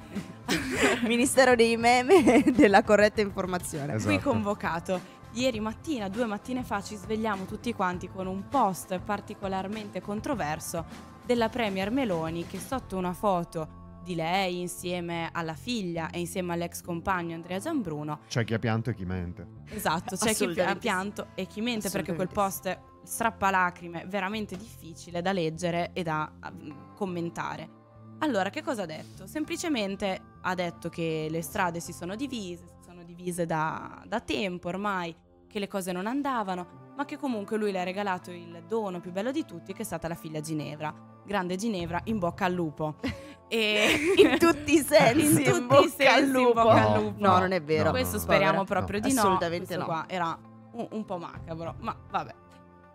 Ministero 1.05 1.55
dei 1.55 1.77
meme 1.77 2.44
e 2.44 2.53
della 2.53 2.83
corretta 2.83 3.20
informazione. 3.20 3.94
Esatto. 3.94 4.14
Qui 4.14 4.22
convocato. 4.22 5.12
Ieri 5.33 5.61
mattina, 5.61 6.09
due 6.09 6.27
mattine 6.27 6.62
fa, 6.62 6.81
ci 6.81 6.94
svegliamo 6.94 7.44
tutti 7.44 7.74
quanti 7.74 8.09
con 8.09 8.27
un 8.27 8.48
post 8.48 8.98
particolarmente 9.00 10.00
controverso 10.00 10.85
della 11.27 11.48
Premier 11.48 11.90
Meloni 11.90 12.46
che 12.46 12.61
sotto 12.61 12.96
una 12.96 13.12
foto 13.12 13.83
di 14.05 14.14
lei 14.14 14.61
insieme 14.61 15.31
alla 15.33 15.55
figlia 15.55 16.11
e 16.11 16.21
insieme 16.21 16.53
all'ex 16.53 16.81
compagno 16.83 17.35
Andrea 17.35 17.59
Giambruno. 17.59 18.21
C'è 18.29 18.45
chi 18.45 18.55
ha 18.55 18.59
pianto 18.61 18.90
e 18.90 18.95
chi 18.95 19.05
mente. 19.05 19.47
Esatto, 19.71 20.14
c'è 20.14 20.33
chi 20.35 20.61
ha 20.61 20.77
pianto 20.77 21.29
e 21.35 21.47
chi 21.47 21.61
mente 21.61 21.90
perché 21.90 22.14
quel 22.14 22.29
post 22.29 22.69
è 22.69 22.79
strappalacrime, 23.03 24.05
veramente 24.07 24.57
difficile 24.57 25.21
da 25.21 25.33
leggere 25.33 25.90
e 25.93 26.03
da 26.03 26.31
uh, 26.40 26.95
commentare. 26.95 27.83
Allora, 28.19 28.51
che 28.51 28.62
cosa 28.62 28.83
ha 28.83 28.87
detto? 28.87 29.27
Semplicemente 29.27 30.21
ha 30.43 30.55
detto 30.55 30.88
che 30.88 31.27
le 31.29 31.43
strade 31.43 31.81
si 31.81 31.93
sono 31.93 32.14
divise, 32.14 32.67
si 32.67 32.85
sono 32.87 33.03
divise 33.03 33.45
da, 33.45 34.03
da 34.07 34.21
tempo 34.21 34.69
ormai, 34.69 35.14
che 35.47 35.59
le 35.59 35.69
cose 35.69 35.93
non 35.93 36.07
andavano, 36.07 36.84
ma 36.97 37.05
che 37.05 37.17
comunque 37.19 37.57
lui 37.57 37.73
le 37.73 37.81
ha 37.81 37.85
regalato 37.85 38.31
il 38.31 38.65
dono 38.67 39.01
più 39.01 39.13
bello 39.13 39.31
di 39.31 39.45
tutti, 39.45 39.73
che 39.73 39.83
è 39.83 39.85
stata 39.85 40.09
la 40.09 40.15
figlia 40.15 40.41
Ginevra 40.41 41.13
grande 41.25 41.57
Ginevra, 41.57 42.01
in 42.05 42.19
bocca 42.19 42.45
al 42.45 42.53
lupo. 42.53 42.97
E 43.47 44.15
in 44.17 44.39
tutti 44.39 44.73
i 44.73 44.79
sensi, 44.83 45.43
in, 45.43 45.55
in 45.55 45.69
tutti 45.69 45.85
i 45.85 45.89
sensi, 45.89 46.07
al 46.07 46.25
lupo. 46.25 46.49
in 46.49 46.55
bocca 46.55 46.93
al 46.93 47.03
lupo. 47.03 47.15
No, 47.19 47.39
non 47.39 47.53
è 47.53 47.63
vero. 47.63 47.85
No, 47.85 47.91
Questo 47.91 48.19
speriamo 48.19 48.59
no, 48.59 48.65
proprio 48.65 48.99
di 48.99 49.13
no. 49.13 49.21
Assolutamente 49.21 49.77
Questo 49.77 49.79
no. 49.79 49.85
qua 49.85 50.05
era 50.09 50.37
un, 50.73 50.89
un 50.91 51.05
po' 51.05 51.19
macabro, 51.19 51.75
ma 51.81 51.95
vabbè. 52.11 52.35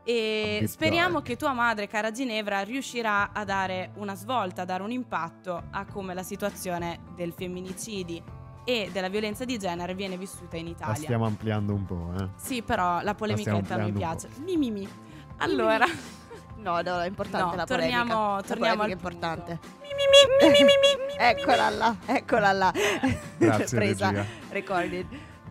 E 0.03 0.65
speriamo 0.67 1.21
che 1.21 1.37
tua 1.37 1.53
madre, 1.53 1.87
cara 1.87 2.11
Ginevra, 2.11 2.61
riuscirà 2.61 3.31
a 3.31 3.45
dare 3.45 3.91
una 3.97 4.15
svolta, 4.15 4.63
a 4.63 4.65
dare 4.65 4.81
un 4.81 4.91
impatto 4.91 5.63
a 5.69 5.85
come 5.85 6.13
la 6.13 6.23
situazione 6.23 6.99
del 7.15 7.31
femminicidi 7.31 8.21
e 8.69 8.89
della 8.91 9.09
violenza 9.09 9.45
di 9.45 9.57
genere 9.57 9.95
viene 9.95 10.15
vissuta 10.15 10.55
in 10.55 10.67
Italia. 10.67 10.93
La 10.93 10.99
stiamo 10.99 11.25
ampliando 11.25 11.73
un 11.73 11.85
po', 11.85 12.13
eh. 12.19 12.27
Sì, 12.35 12.61
però 12.61 13.01
la 13.01 13.15
polemichetta 13.15 13.77
mi 13.77 13.91
piace. 13.91 14.29
Mi, 14.43 14.57
mi, 14.57 14.69
mi. 14.69 14.87
Allora, 15.37 15.87
No, 16.57 16.81
no, 16.81 16.99
è 16.99 17.07
importante 17.07 17.51
no, 17.51 17.55
la 17.55 17.65
torniamo, 17.65 18.13
polemica. 18.13 18.47
Torniamo 18.47 18.81
la 18.81 18.85
polemica 18.85 18.85
è 18.85 18.91
importante. 18.91 19.59
Mi, 19.81 20.51
mi, 20.51 20.63
mi, 20.63 21.15
eccola 21.17 21.69
là, 21.69 21.95
eccola 22.05 22.51
là. 22.51 22.73
Grazie, 23.37 23.65
Presa, 23.79 24.25
recorded. 24.49 25.07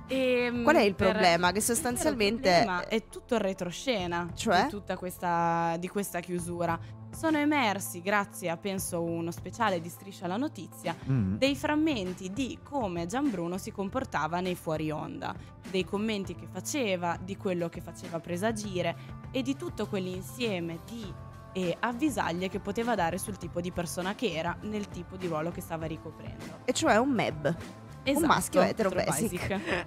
E, 0.06 0.16
ehm, 0.44 0.62
Qual 0.62 0.76
è 0.76 0.82
il 0.82 0.94
problema? 0.94 1.50
Che 1.50 1.60
sostanzialmente 1.60 2.64
è 2.88 3.08
tutto 3.08 3.34
il 3.34 3.40
retroscena 3.40 4.28
cioè? 4.34 4.64
di 4.64 4.68
tutta 4.68 4.96
questa, 4.96 5.76
di 5.78 5.88
questa 5.88 6.20
chiusura. 6.20 6.78
Sono 7.14 7.38
emersi, 7.38 8.00
grazie 8.00 8.48
a 8.48 8.56
penso 8.56 9.02
uno 9.02 9.30
speciale 9.30 9.80
di 9.80 9.88
Striscia 9.88 10.26
la 10.26 10.36
Notizia, 10.36 10.94
mm. 11.08 11.36
dei 11.36 11.56
frammenti 11.56 12.32
di 12.32 12.58
come 12.62 13.06
Gianbruno 13.06 13.58
si 13.58 13.72
comportava 13.72 14.40
nei 14.40 14.54
fuori 14.54 14.90
onda, 14.90 15.34
dei 15.70 15.84
commenti 15.84 16.34
che 16.34 16.46
faceva, 16.50 17.18
di 17.20 17.36
quello 17.36 17.68
che 17.68 17.80
faceva 17.80 18.20
presagire 18.20 18.96
e 19.30 19.42
di 19.42 19.56
tutto 19.56 19.86
quell'insieme 19.86 20.78
di 20.86 21.12
e 21.52 21.76
avvisaglie 21.80 22.48
che 22.48 22.60
poteva 22.60 22.94
dare 22.94 23.18
sul 23.18 23.36
tipo 23.36 23.60
di 23.60 23.72
persona 23.72 24.14
che 24.14 24.32
era 24.32 24.56
nel 24.62 24.88
tipo 24.88 25.16
di 25.16 25.26
ruolo 25.26 25.50
che 25.50 25.60
stava 25.60 25.86
ricoprendo. 25.86 26.60
E 26.64 26.72
cioè 26.72 26.96
un 26.96 27.10
MEB. 27.10 27.56
Esatto, 28.04 28.20
un 28.20 28.26
maschio 28.26 28.60
etero 28.62 28.90
basic. 28.90 29.48
basic. 29.48 29.84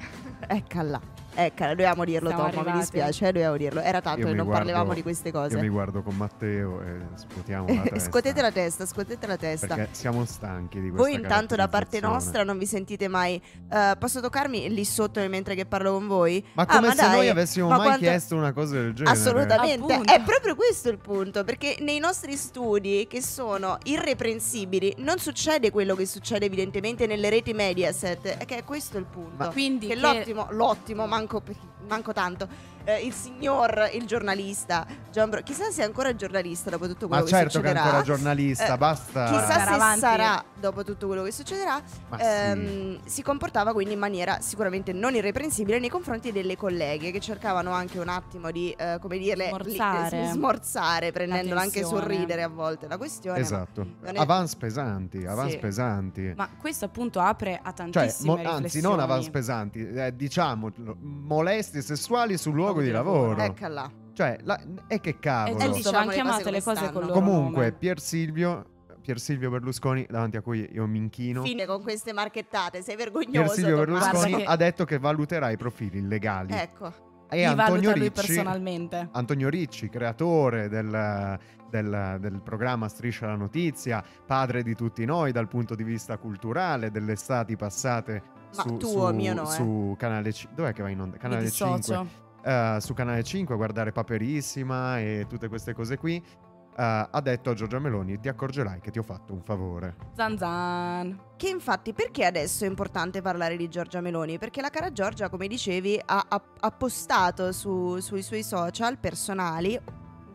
Eccola. 1.34 1.46
Ecco, 1.46 1.76
dovevamo 1.76 2.06
dirlo 2.06 2.30
Siamo 2.30 2.50
Tom, 2.50 2.66
mi 2.66 2.80
dispiace, 2.80 3.28
eh, 3.28 3.32
dovevamo 3.32 3.58
dirlo. 3.58 3.82
Era 3.82 4.02
tanto 4.02 4.28
che 4.28 4.34
non 4.34 4.46
guardo, 4.46 4.66
parlavamo 4.66 4.94
di 4.94 5.02
queste 5.02 5.32
cose. 5.32 5.56
Io 5.56 5.62
mi 5.62 5.70
guardo 5.70 6.02
con 6.02 6.16
Matteo 6.16 6.82
e 6.82 7.00
scuotiamo 7.16 7.68
la 7.68 7.82
testa. 7.90 8.00
scuotete 8.00 8.42
la 8.42 8.52
testa, 8.52 8.86
scuotete 8.86 9.28
la 9.28 9.38
testa. 9.38 9.76
Perché 9.76 9.90
siamo 9.94 10.26
stanchi 10.26 10.82
di 10.82 10.90
questo. 10.90 11.08
Voi 11.08 11.14
intanto 11.14 11.56
da 11.56 11.68
parte 11.68 12.00
nostra 12.00 12.44
non 12.44 12.58
vi 12.58 12.66
sentite 12.66 13.08
mai. 13.08 13.42
Uh, 13.70 13.98
posso 13.98 14.20
toccarmi 14.20 14.70
lì 14.70 14.84
sotto 14.86 15.20
mentre 15.30 15.56
che 15.56 15.66
parlo 15.66 15.94
con 15.94 16.08
voi? 16.08 16.46
Ma 16.54 16.66
come 16.66 16.88
ah, 16.88 16.90
ma 16.90 16.96
se 16.96 17.02
dai, 17.02 17.16
noi 17.16 17.30
avessimo 17.30 17.68
mai 17.68 17.80
quanto... 17.80 18.00
chiesto 18.00 18.36
una 18.36 18.52
cosa 18.52 18.76
del 18.76 18.94
genere. 18.94 19.16
Assolutamente. 19.16 19.94
Appunto. 19.94 20.14
È 20.14 20.22
proprio 20.22 20.56
questo 20.56 20.90
il 20.90 20.98
punto. 20.98 21.44
Perché 21.44 21.78
nei 21.80 22.00
nostri 22.00 22.36
studi, 22.36 23.08
che 23.10 23.22
sono 23.22 23.78
irreprensibili, 23.84 24.96
non 24.98 25.18
succede 25.18 25.72
quello 25.72 25.96
che 25.96 26.06
succede 26.06 26.46
evidentemente 26.46 27.08
nelle 27.08 27.30
reti 27.30 27.54
Mediaset. 27.54 28.46
Che 28.46 28.58
è 28.58 28.64
questo 28.64 28.98
il 28.98 29.06
punto. 29.06 29.36
Ma 29.38 29.48
quindi 29.50 29.88
che, 29.88 29.94
che... 29.94 30.00
l'ottimo, 30.00 30.48
l'ottimo, 30.52 31.08
manco, 31.22 31.44
manco 31.92 32.14
tanto 32.14 32.48
eh, 32.86 33.06
il 33.06 33.14
signor, 33.14 33.90
il 33.94 34.06
giornalista 34.06 34.86
John 35.12 35.30
Bro- 35.30 35.42
chissà 35.42 35.70
se 35.72 35.82
è 35.82 35.86
ancora 35.86 36.16
giornalista 36.16 36.70
dopo 36.70 36.88
tutto 36.88 37.08
quello 37.08 37.24
Ma 37.24 37.30
che 37.30 37.36
certo 37.36 37.50
succederà. 37.50 37.74
che 37.74 37.80
è 37.80 37.88
ancora 37.90 38.04
giornalista, 38.04 38.74
eh, 38.74 38.78
basta. 38.78 39.26
Chissà 39.26 39.60
se 39.60 39.70
avanti. 39.74 40.00
sarà 40.00 40.44
dopo 40.58 40.84
tutto 40.84 41.08
quello 41.08 41.24
che 41.24 41.32
succederà. 41.32 41.82
Ehm, 42.18 43.00
sì. 43.04 43.10
Si 43.10 43.22
comportava 43.24 43.74
quindi 43.74 43.94
in 43.94 44.00
maniera 44.00 44.40
sicuramente 44.40 44.94
non 44.94 45.16
irreprensibile 45.16 45.80
nei 45.80 45.90
confronti 45.90 46.32
delle 46.32 46.56
colleghe 46.56 47.12
che 47.12 47.20
cercavano 47.20 47.72
anche 47.72 48.00
un 48.00 48.08
attimo 48.08 48.52
di, 48.52 48.72
eh, 48.72 48.98
come 49.02 49.18
dirle, 49.18 49.48
smorzare, 49.50 50.22
li, 50.22 50.28
smorzare 50.30 51.12
prendendola 51.12 51.60
anche 51.60 51.84
sul 51.84 52.00
ridere 52.00 52.44
a 52.44 52.48
volte 52.48 52.88
la 52.88 52.98
questione. 52.98 53.40
Esatto. 53.40 53.86
È... 54.02 54.14
Avans 54.16 54.56
pesanti, 54.56 55.26
avans 55.26 55.52
sì. 55.52 55.58
pesanti. 55.58 56.34
Ma 56.36 56.50
questo 56.58 56.86
appunto 56.86 57.20
apre 57.20 57.60
a 57.62 57.74
tantissime 57.74 58.36
cioè, 58.36 58.44
mo- 58.44 58.50
Anzi, 58.50 58.82
non 58.82 59.00
avans 59.00 59.30
pesanti, 59.30 59.86
eh, 59.86 60.16
diciamo 60.16 60.72
molesti 61.02 61.81
sessuali 61.82 62.38
sul 62.38 62.54
luogo 62.54 62.82
di 62.82 62.92
lavoro. 62.92 63.42
Eccola. 63.42 63.92
Cioè, 64.14 64.38
la, 64.44 64.60
e 64.88 65.00
che 65.00 65.20
cavolo. 65.20 65.58
È 65.58 65.64
giusto, 65.66 65.78
diciamo 65.78 65.98
vanno 65.98 66.12
chiamate 66.12 66.52
le 66.52 66.62
cose 66.62 66.92
con 66.92 67.02
loro 67.02 67.14
Comunque, 67.14 67.66
nome. 67.66 67.72
Pier 67.74 68.00
Silvio 68.00 68.66
Pier 69.02 69.20
Silvio 69.20 69.50
Berlusconi, 69.50 70.06
davanti 70.08 70.38
a 70.38 70.42
cui 70.42 70.70
io 70.72 70.86
mi 70.86 71.00
inchino. 71.00 71.42
Fine 71.42 71.66
con 71.66 71.82
queste 71.82 72.14
marchettate, 72.14 72.82
sei 72.84 72.96
vergognoso. 72.96 73.32
Pier 73.32 73.50
Silvio 73.50 73.78
Berlusconi 73.78 74.36
che... 74.38 74.44
ha 74.44 74.56
detto 74.56 74.86
che 74.86 75.00
valuterà 75.00 75.50
i 75.50 75.58
profili 75.58 75.98
illegali. 75.98 76.54
Ecco. 76.54 77.10
E 77.28 77.38
Li 77.38 77.44
Antonio 77.46 77.94
Ricci, 77.94 78.12
personalmente. 78.12 79.10
Antonio 79.14 79.50
Ricci, 79.50 79.90
creatore 79.90 80.68
del, 80.68 81.40
del, 81.70 82.18
del, 82.20 82.42
programma 82.44 82.90
Striscia 82.90 83.26
la 83.26 83.36
Notizia, 83.36 84.04
padre 84.26 84.64
di 84.64 84.76
tutti 84.76 85.06
noi 85.06 85.32
dal 85.32 85.48
punto 85.48 85.74
di 85.74 85.84
vista 85.84 86.18
culturale, 86.18 86.92
delle 86.92 87.14
estati 87.14 87.56
passate 87.56 88.22
Ma 88.56 88.64
su, 88.64 88.78
tuo, 88.78 89.08
su, 89.08 89.14
mio 89.14 89.34
no, 89.34 89.46
su 89.46 89.92
eh. 89.94 89.98
Canale 89.98 90.32
5. 90.32 90.56
Dov'è 90.56 90.74
che 90.74 90.82
va 90.82 90.90
in 90.90 91.00
onda? 91.00 91.18
Canale 91.18 91.50
5 91.50 92.08
uh, 92.44 92.80
su 92.80 92.94
Canale 92.94 93.24
5 93.24 93.54
a 93.54 93.58
guardare 93.58 93.92
Paperissima 93.92 95.00
e 95.00 95.26
tutte 95.28 95.48
queste 95.48 95.74
cose 95.74 95.98
qui. 95.98 96.24
Uh, 96.72 97.06
ha 97.12 97.22
detto 97.22 97.50
a 97.50 97.54
Giorgia 97.54 97.80
Meloni 97.80 98.18
ti 98.18 98.30
accorgerai 98.30 98.80
che 98.80 98.92
ti 98.92 99.00
ho 99.00 99.04
fatto 99.04 99.34
un 99.34 99.42
favore. 99.42 99.96
Zan 100.14 100.38
zan. 100.38 101.20
Che 101.36 101.50
infatti 101.50 101.94
perché 101.94 102.26
adesso 102.26 102.64
è 102.64 102.68
importante 102.68 103.22
parlare 103.22 103.58
di 103.58 103.68
Giorgia 103.68 104.00
Meloni? 104.00 104.38
Perché 104.38 104.62
la 104.62 104.70
cara 104.70 104.92
Giorgia, 104.92 105.30
come 105.30 105.48
dicevi, 105.48 106.02
ha, 106.04 106.26
ha, 106.28 106.42
ha 106.60 106.72
postato 106.72 107.52
su, 107.52 108.00
sui 108.00 108.22
suoi 108.22 108.44
social 108.44 108.98
personali 108.98 109.80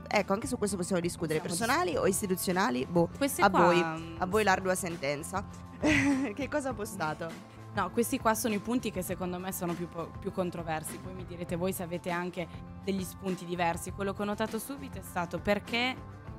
ecco, 0.08 0.32
anche 0.34 0.46
su 0.46 0.56
questo 0.56 0.76
possiamo 0.76 1.00
discutere, 1.00 1.40
personali 1.40 1.96
o 1.96 2.06
istituzionali? 2.06 2.86
Boh, 2.88 3.08
Queste 3.16 3.42
a 3.42 3.50
qua... 3.50 3.60
voi, 3.60 4.16
a 4.18 4.26
voi 4.26 4.44
l'ardua 4.44 4.74
sentenza. 4.74 5.44
che 5.80 6.48
cosa 6.48 6.70
ha 6.70 6.74
postato? 6.74 7.55
No, 7.76 7.90
questi 7.90 8.18
qua 8.18 8.34
sono 8.34 8.54
i 8.54 8.58
punti 8.58 8.90
che 8.90 9.02
secondo 9.02 9.38
me 9.38 9.52
sono 9.52 9.74
più, 9.74 9.86
più, 10.18 10.32
controversi. 10.32 10.96
Poi 10.96 11.12
mi 11.12 11.26
direte 11.26 11.56
voi 11.56 11.74
se 11.74 11.82
avete 11.82 12.08
anche 12.08 12.48
degli 12.82 13.04
spunti 13.04 13.44
diversi. 13.44 13.90
Quello 13.90 14.14
che 14.14 14.22
ho 14.22 14.24
notato 14.24 14.58
subito 14.58 14.96
è 14.96 15.02
stato 15.02 15.38
perché 15.38 15.94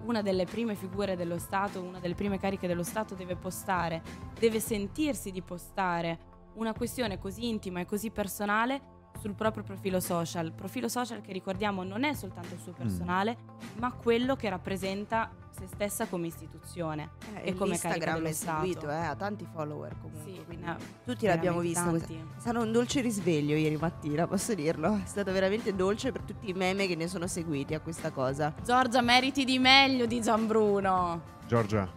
una 0.06 0.23
delle 0.23 0.45
prime 0.45 0.73
figure 0.73 1.15
dello 1.15 1.38
Stato, 1.38 1.80
una 1.80 2.00
delle 2.00 2.15
prime 2.15 2.39
cariche 2.39 2.65
dello 2.65 2.82
Stato 2.82 3.13
deve 3.13 3.36
postare, 3.36 4.02
deve 4.39 4.60
sentirsi 4.60 5.30
di 5.30 5.43
postare 5.43 6.17
una 6.56 6.73
questione 6.73 7.19
così 7.19 7.47
intima 7.47 7.82
e 7.82 7.86
così 7.86 8.10
personale 8.10 8.96
sul 9.19 9.34
proprio 9.34 9.63
profilo 9.63 9.99
social. 9.99 10.51
Profilo 10.51 10.88
social 10.88 11.21
che 11.21 11.34
ricordiamo 11.34 11.84
non 11.84 12.03
è 12.03 12.13
soltanto 12.13 12.53
il 12.53 12.60
suo 12.60 12.71
mm. 12.71 12.75
personale, 12.75 13.38
mm. 13.38 13.80
ma 13.80 13.91
quello 13.91 14.36
che 14.36 14.49
rappresenta 14.49 15.30
se 15.58 15.65
stessa 15.65 16.06
come 16.06 16.27
istituzione 16.27 17.10
eh, 17.34 17.49
e 17.49 17.56
come 17.56 17.71
Instagram 17.71 18.23
è 18.25 18.32
seguito, 18.32 18.89
eh, 18.89 18.95
ha 18.95 19.15
tanti 19.15 19.47
follower 19.51 19.95
comunque. 19.99 20.32
Sì, 20.32 20.39
quindi 20.45 20.65
no, 20.65 20.77
tutti 21.03 21.25
l'abbiamo 21.25 21.60
visto. 21.60 21.95
È 21.95 22.01
stato 22.38 22.60
un 22.60 22.71
dolce 22.71 23.01
risveglio 23.01 23.56
ieri 23.56 23.75
mattina, 23.75 24.27
posso 24.27 24.53
dirlo. 24.53 24.95
È 25.03 25.08
stato 25.08 25.32
veramente 25.32 25.73
dolce 25.73 26.12
per 26.12 26.21
tutti 26.21 26.49
i 26.49 26.53
meme 26.53 26.86
che 26.86 26.95
ne 26.95 27.08
sono 27.08 27.25
seguiti 27.25 27.73
a 27.73 27.80
questa 27.80 28.12
cosa. 28.12 28.53
Giorgia, 28.63 29.01
meriti 29.01 29.45
di 29.45 29.58
meglio 29.58 30.06
di 30.06 30.21
Gianbruno. 30.21 31.36
Giorgia, 31.47 31.89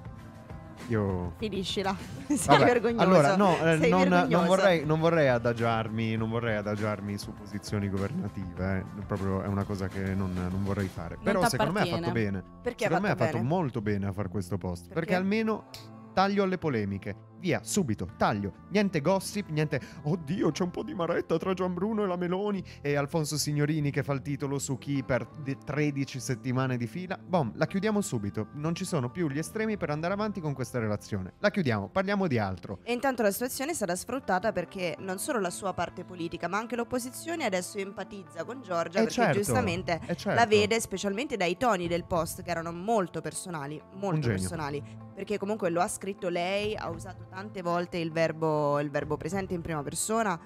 io... 0.88 1.34
Finiscila, 1.38 1.94
sei 2.26 2.38
Vabbè, 2.46 2.64
vergognoso. 2.64 3.02
Allora, 3.02 3.36
no, 3.36 3.56
eh, 3.58 3.88
non, 3.88 4.08
non, 4.28 4.46
vorrei, 4.46 4.84
non, 4.84 5.00
vorrei, 5.00 5.28
adagiarmi, 5.28 6.16
non 6.16 6.30
vorrei 6.30 6.56
adagiarmi 6.56 7.18
su 7.18 7.32
posizioni 7.32 7.88
governative, 7.88 8.78
eh. 8.78 9.02
proprio 9.06 9.42
è 9.42 9.46
una 9.46 9.64
cosa 9.64 9.88
che 9.88 10.14
non, 10.14 10.32
non 10.32 10.64
vorrei 10.64 10.88
fare. 10.88 11.18
Però 11.22 11.46
secondo 11.48 11.72
me 11.72 11.80
ha 11.80 11.86
fatto 11.86 12.10
bene. 12.10 12.42
Perché 12.62 12.84
secondo 12.84 13.06
ha 13.06 13.14
me 13.14 13.14
ha 13.14 13.26
fatto 13.26 13.42
molto 13.42 13.80
bene 13.80 14.06
a 14.06 14.12
fare 14.12 14.28
questo 14.28 14.58
post, 14.58 14.88
perché, 14.88 14.94
perché 14.94 15.14
almeno 15.14 15.64
taglio 16.12 16.42
alle 16.42 16.58
polemiche 16.58 17.29
via, 17.40 17.60
subito, 17.64 18.10
taglio. 18.16 18.52
Niente 18.68 19.00
gossip, 19.00 19.48
niente 19.48 19.80
oddio, 20.02 20.50
c'è 20.52 20.62
un 20.62 20.70
po' 20.70 20.82
di 20.82 20.94
maretta 20.94 21.38
tra 21.38 21.54
Gian 21.54 21.74
Bruno 21.74 22.04
e 22.04 22.06
la 22.06 22.16
Meloni 22.16 22.62
e 22.80 22.94
Alfonso 22.94 23.36
Signorini 23.36 23.90
che 23.90 24.02
fa 24.02 24.12
il 24.12 24.22
titolo 24.22 24.58
su 24.58 24.78
chi 24.78 25.02
per 25.02 25.26
13 25.64 26.20
settimane 26.20 26.76
di 26.76 26.86
fila. 26.86 27.18
Bom, 27.18 27.52
la 27.56 27.66
chiudiamo 27.66 28.00
subito. 28.00 28.48
Non 28.54 28.74
ci 28.74 28.84
sono 28.84 29.10
più 29.10 29.28
gli 29.28 29.38
estremi 29.38 29.76
per 29.76 29.90
andare 29.90 30.12
avanti 30.12 30.40
con 30.40 30.52
questa 30.52 30.78
relazione. 30.78 31.32
La 31.38 31.50
chiudiamo, 31.50 31.88
parliamo 31.88 32.26
di 32.26 32.38
altro. 32.38 32.78
E 32.82 32.92
intanto 32.92 33.22
la 33.22 33.30
situazione 33.30 33.74
sarà 33.74 33.96
sfruttata 33.96 34.52
perché 34.52 34.96
non 34.98 35.18
solo 35.18 35.40
la 35.40 35.50
sua 35.50 35.72
parte 35.72 36.04
politica, 36.04 36.46
ma 36.46 36.58
anche 36.58 36.76
l'opposizione 36.76 37.44
adesso 37.44 37.78
empatizza 37.78 38.44
con 38.44 38.60
Giorgia 38.62 38.98
eh 38.98 39.04
perché 39.04 39.10
certo, 39.10 39.38
giustamente 39.38 40.00
eh 40.06 40.16
certo. 40.16 40.38
la 40.38 40.46
vede 40.46 40.80
specialmente 40.80 41.36
dai 41.36 41.56
toni 41.56 41.88
del 41.88 42.04
post 42.04 42.42
che 42.42 42.50
erano 42.50 42.72
molto 42.72 43.20
personali, 43.20 43.80
molto 43.94 44.28
personali, 44.28 44.82
perché 45.20 45.36
comunque 45.36 45.68
lo 45.68 45.82
ha 45.82 45.88
scritto 45.88 46.30
lei, 46.30 46.74
ha 46.74 46.88
usato 46.88 47.26
tante 47.28 47.60
volte 47.60 47.98
il 47.98 48.10
verbo, 48.10 48.80
il 48.80 48.88
verbo 48.88 49.18
presente 49.18 49.52
in 49.52 49.60
prima 49.60 49.82
persona, 49.82 50.40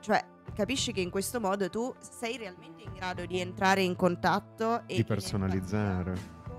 cioè 0.00 0.20
capisci 0.52 0.90
che 0.90 1.00
in 1.00 1.10
questo 1.10 1.38
modo 1.38 1.70
tu 1.70 1.94
sei 2.00 2.36
realmente 2.36 2.82
in 2.82 2.92
grado 2.92 3.24
di 3.24 3.38
entrare 3.38 3.82
in 3.82 3.94
contatto 3.94 4.82
e 4.88 4.96
di 4.96 5.04
personalizzare. 5.04 6.18
Con, 6.42 6.54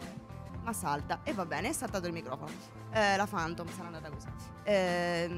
eh, 0.00 0.60
ma 0.62 0.74
salta 0.74 1.20
e 1.22 1.32
va 1.32 1.46
bene, 1.46 1.70
è 1.70 1.72
saltato 1.72 2.08
il 2.08 2.12
microfono. 2.12 2.52
Eh, 2.90 3.16
la 3.16 3.26
Phantom 3.26 3.68
sarà 3.68 3.86
andata 3.86 4.10
così. 4.10 4.26
Eh, 4.64 5.30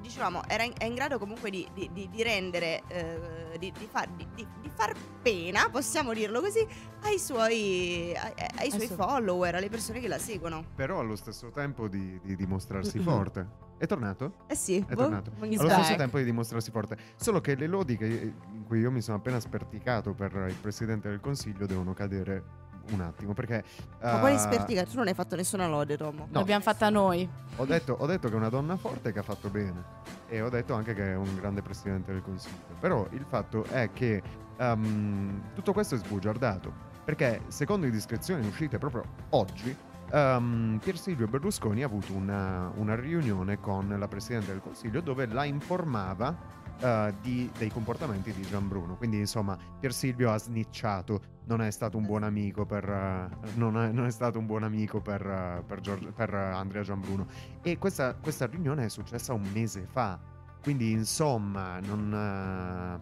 dicevamo, 0.00 0.42
era 0.46 0.62
in, 0.62 0.72
è 0.78 0.84
in 0.84 0.94
grado 0.94 1.18
comunque 1.18 1.50
di, 1.50 1.66
di, 1.74 1.90
di, 1.92 2.08
di 2.10 2.22
rendere, 2.22 2.84
eh, 2.86 3.56
di, 3.58 3.72
far, 3.90 4.08
di, 4.08 4.46
far, 4.74 4.94
pena, 5.22 5.68
possiamo 5.70 6.12
dirlo 6.12 6.40
così, 6.40 6.66
ai 7.02 7.18
suoi, 7.18 8.14
ai, 8.16 8.32
ai 8.58 8.70
suoi 8.70 8.88
follower, 8.88 9.54
alle 9.54 9.68
persone 9.68 10.00
che 10.00 10.08
la 10.08 10.18
seguono. 10.18 10.64
Però 10.74 10.98
allo 10.98 11.16
stesso 11.16 11.50
tempo 11.50 11.88
di, 11.88 12.20
dimostrarsi 12.22 12.98
mm-hmm. 12.98 13.06
forte. 13.06 13.48
È 13.78 13.86
tornato? 13.86 14.34
Eh 14.46 14.54
sì, 14.54 14.76
è 14.76 14.94
boh, 14.94 15.02
tornato. 15.02 15.32
Allo 15.40 15.56
back. 15.56 15.72
stesso 15.72 15.96
tempo 15.96 16.18
di 16.18 16.24
dimostrarsi 16.24 16.70
forte. 16.70 16.96
Solo 17.16 17.40
che 17.40 17.56
le 17.56 17.66
lodi 17.66 17.96
che, 17.96 18.32
in 18.52 18.64
cui 18.64 18.78
io 18.78 18.90
mi 18.90 19.00
sono 19.00 19.16
appena 19.16 19.40
sperticato 19.40 20.12
per 20.12 20.32
il 20.48 20.56
Presidente 20.60 21.08
del 21.08 21.20
Consiglio 21.20 21.66
devono 21.66 21.92
cadere 21.92 22.61
un 22.90 23.00
attimo 23.00 23.32
perché... 23.32 23.64
Ma 24.00 24.16
uh, 24.16 24.20
quali 24.20 24.38
spertica? 24.38 24.84
Tu 24.84 24.96
non 24.96 25.08
hai 25.08 25.14
fatto 25.14 25.36
nessuna 25.36 25.66
lode, 25.66 25.96
Tomo. 25.96 26.26
No. 26.30 26.38
L'abbiamo 26.38 26.62
fatta 26.62 26.90
noi. 26.90 27.28
Ho 27.56 27.64
detto, 27.64 27.96
ho 27.98 28.06
detto 28.06 28.28
che 28.28 28.34
è 28.34 28.36
una 28.36 28.48
donna 28.48 28.76
forte 28.76 29.12
che 29.12 29.18
ha 29.18 29.22
fatto 29.22 29.48
bene 29.48 29.82
e 30.28 30.40
ho 30.40 30.48
detto 30.48 30.74
anche 30.74 30.94
che 30.94 31.12
è 31.12 31.14
un 31.14 31.34
grande 31.36 31.62
Presidente 31.62 32.12
del 32.12 32.22
Consiglio. 32.22 32.76
Però 32.80 33.06
il 33.10 33.24
fatto 33.28 33.64
è 33.64 33.90
che 33.92 34.22
um, 34.58 35.42
tutto 35.54 35.72
questo 35.72 35.94
è 35.94 35.98
sbugiardato 35.98 36.90
perché 37.04 37.42
secondo 37.48 37.86
indiscrezioni 37.86 38.46
uscite 38.46 38.78
proprio 38.78 39.02
oggi 39.30 39.76
um, 40.12 40.78
Pier 40.82 40.96
Silvio 40.96 41.26
Berlusconi 41.26 41.82
ha 41.82 41.86
avuto 41.86 42.12
una, 42.12 42.70
una 42.76 42.94
riunione 42.94 43.58
con 43.58 43.94
la 43.98 44.08
Presidente 44.08 44.52
del 44.52 44.60
Consiglio 44.60 45.00
dove 45.00 45.26
la 45.26 45.44
informava 45.44 46.60
uh, 46.82 47.14
di, 47.20 47.50
dei 47.56 47.70
comportamenti 47.70 48.32
di 48.32 48.42
Gian 48.42 48.68
Bruno. 48.68 48.96
Quindi, 48.96 49.18
insomma, 49.18 49.56
Pier 49.78 49.92
Silvio 49.92 50.30
ha 50.32 50.38
snicciato. 50.38 51.30
Non 51.44 51.60
è 51.60 51.70
stato 51.70 51.96
un 51.96 52.04
buon 52.04 52.22
amico 52.22 52.64
per, 52.66 52.88
uh, 52.88 53.58
non, 53.58 53.76
è, 53.78 53.90
non, 53.90 54.06
è, 54.06 54.10
stato 54.10 54.38
un 54.38 54.46
buon 54.46 54.62
amico 54.62 55.00
per, 55.00 55.24
uh, 55.24 55.64
per, 55.64 55.80
Giorgio, 55.80 56.12
per 56.12 56.34
Andrea 56.34 56.82
Gianbruno. 56.82 57.26
E 57.62 57.78
questa, 57.78 58.14
questa, 58.14 58.46
riunione 58.46 58.84
è 58.84 58.88
successa 58.88 59.32
un 59.32 59.48
mese 59.52 59.86
fa. 59.90 60.18
Quindi, 60.62 60.92
insomma, 60.92 61.80
non, 61.80 63.00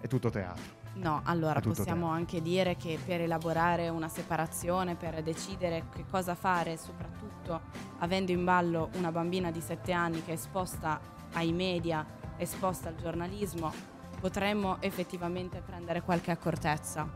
è 0.00 0.06
tutto 0.06 0.30
teatro. 0.30 0.74
No, 0.94 1.20
allora 1.24 1.60
possiamo 1.60 1.84
teatro. 1.84 2.06
anche 2.06 2.40
dire 2.40 2.76
che 2.76 2.98
per 3.04 3.20
elaborare 3.20 3.90
una 3.90 4.08
separazione, 4.08 4.94
per 4.94 5.22
decidere 5.22 5.84
che 5.94 6.06
cosa 6.10 6.34
fare, 6.34 6.78
soprattutto 6.78 7.60
avendo 7.98 8.32
in 8.32 8.44
ballo 8.44 8.88
una 8.94 9.12
bambina 9.12 9.50
di 9.50 9.60
7 9.60 9.92
anni 9.92 10.24
che 10.24 10.30
è 10.30 10.34
esposta 10.34 10.98
ai 11.34 11.52
media 11.52 12.06
esposta 12.38 12.88
al 12.88 12.96
giornalismo, 12.96 13.72
potremmo 14.20 14.80
effettivamente 14.80 15.60
prendere 15.60 16.02
qualche 16.02 16.30
accortezza. 16.30 17.08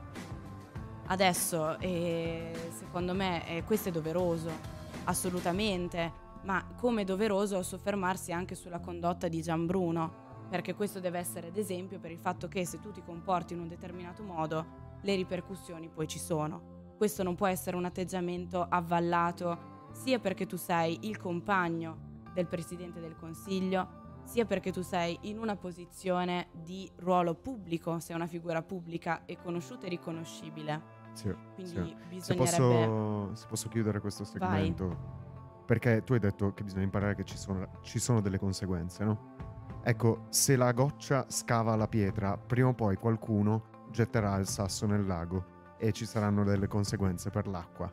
Adesso, 1.06 1.78
eh, 1.78 2.52
secondo 2.70 3.14
me, 3.14 3.46
eh, 3.48 3.64
questo 3.64 3.88
è 3.88 3.92
doveroso, 3.92 4.50
assolutamente, 5.04 6.28
ma 6.42 6.64
come 6.76 7.04
doveroso 7.04 7.62
soffermarsi 7.62 8.32
anche 8.32 8.54
sulla 8.54 8.78
condotta 8.78 9.28
di 9.28 9.42
Gianbruno, 9.42 10.28
perché 10.48 10.74
questo 10.74 11.00
deve 11.00 11.18
essere 11.18 11.50
d'esempio 11.50 11.98
per 11.98 12.10
il 12.10 12.18
fatto 12.18 12.48
che 12.48 12.64
se 12.64 12.80
tu 12.80 12.90
ti 12.90 13.02
comporti 13.02 13.54
in 13.54 13.60
un 13.60 13.68
determinato 13.68 14.22
modo, 14.22 14.88
le 15.00 15.14
ripercussioni 15.14 15.88
poi 15.88 16.06
ci 16.06 16.18
sono. 16.18 16.94
Questo 16.96 17.22
non 17.22 17.34
può 17.34 17.46
essere 17.46 17.76
un 17.76 17.84
atteggiamento 17.84 18.66
avvallato 18.68 19.88
sia 19.92 20.18
perché 20.18 20.46
tu 20.46 20.56
sei 20.56 20.98
il 21.02 21.18
compagno 21.18 22.08
del 22.34 22.46
Presidente 22.46 23.00
del 23.00 23.16
Consiglio, 23.16 23.99
sia 24.30 24.44
perché 24.44 24.70
tu 24.70 24.82
sei 24.82 25.18
in 25.22 25.40
una 25.40 25.56
posizione 25.56 26.50
di 26.52 26.88
ruolo 26.98 27.34
pubblico, 27.34 27.98
sei 27.98 28.14
una 28.14 28.28
figura 28.28 28.62
pubblica 28.62 29.24
e 29.24 29.36
conosciuta 29.36 29.86
e 29.86 29.88
riconoscibile. 29.88 30.98
Sì, 31.14 31.34
Quindi 31.54 31.72
sì. 31.72 31.96
bisognerebbe... 32.08 32.20
Se 32.20 32.34
posso, 32.36 33.34
se 33.34 33.46
posso 33.48 33.68
chiudere 33.68 33.98
questo 33.98 34.22
segmento, 34.22 34.86
Vai. 34.86 34.96
perché 35.66 36.04
tu 36.04 36.12
hai 36.12 36.20
detto 36.20 36.54
che 36.54 36.62
bisogna 36.62 36.84
imparare 36.84 37.16
che 37.16 37.24
ci 37.24 37.36
sono, 37.36 37.80
ci 37.82 37.98
sono 37.98 38.20
delle 38.20 38.38
conseguenze, 38.38 39.02
no? 39.02 39.34
Ecco, 39.82 40.26
se 40.28 40.54
la 40.54 40.70
goccia 40.70 41.24
scava 41.28 41.74
la 41.74 41.88
pietra, 41.88 42.36
prima 42.36 42.68
o 42.68 42.72
poi 42.72 42.94
qualcuno 42.94 43.64
getterà 43.90 44.36
il 44.36 44.46
sasso 44.46 44.86
nel 44.86 45.04
lago 45.06 45.74
e 45.76 45.90
ci 45.90 46.06
saranno 46.06 46.44
delle 46.44 46.68
conseguenze 46.68 47.30
per 47.30 47.48
l'acqua. 47.48 47.92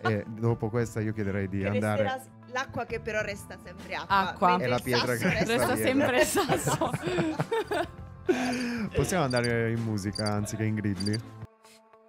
e 0.00 0.24
dopo 0.32 0.70
questa 0.70 1.00
io 1.00 1.12
chiederei 1.12 1.46
di 1.46 1.58
Che 1.58 1.68
andare... 1.68 2.02
resterà 2.04 2.33
l'acqua 2.54 2.86
che 2.86 3.00
però 3.00 3.20
resta 3.20 3.58
sempre 3.62 3.96
acqua. 3.96 4.16
Acqua. 4.16 4.58
E 4.58 4.66
la 4.68 4.78
pietra 4.78 5.16
che 5.16 5.28
resta 5.28 5.56
Resta 5.56 5.76
sempre 5.76 6.24
sasso. 6.24 6.90
Possiamo 8.94 9.24
andare 9.24 9.72
in 9.72 9.82
musica 9.82 10.32
anziché 10.32 10.64
in 10.64 10.76
grilli? 10.76 11.32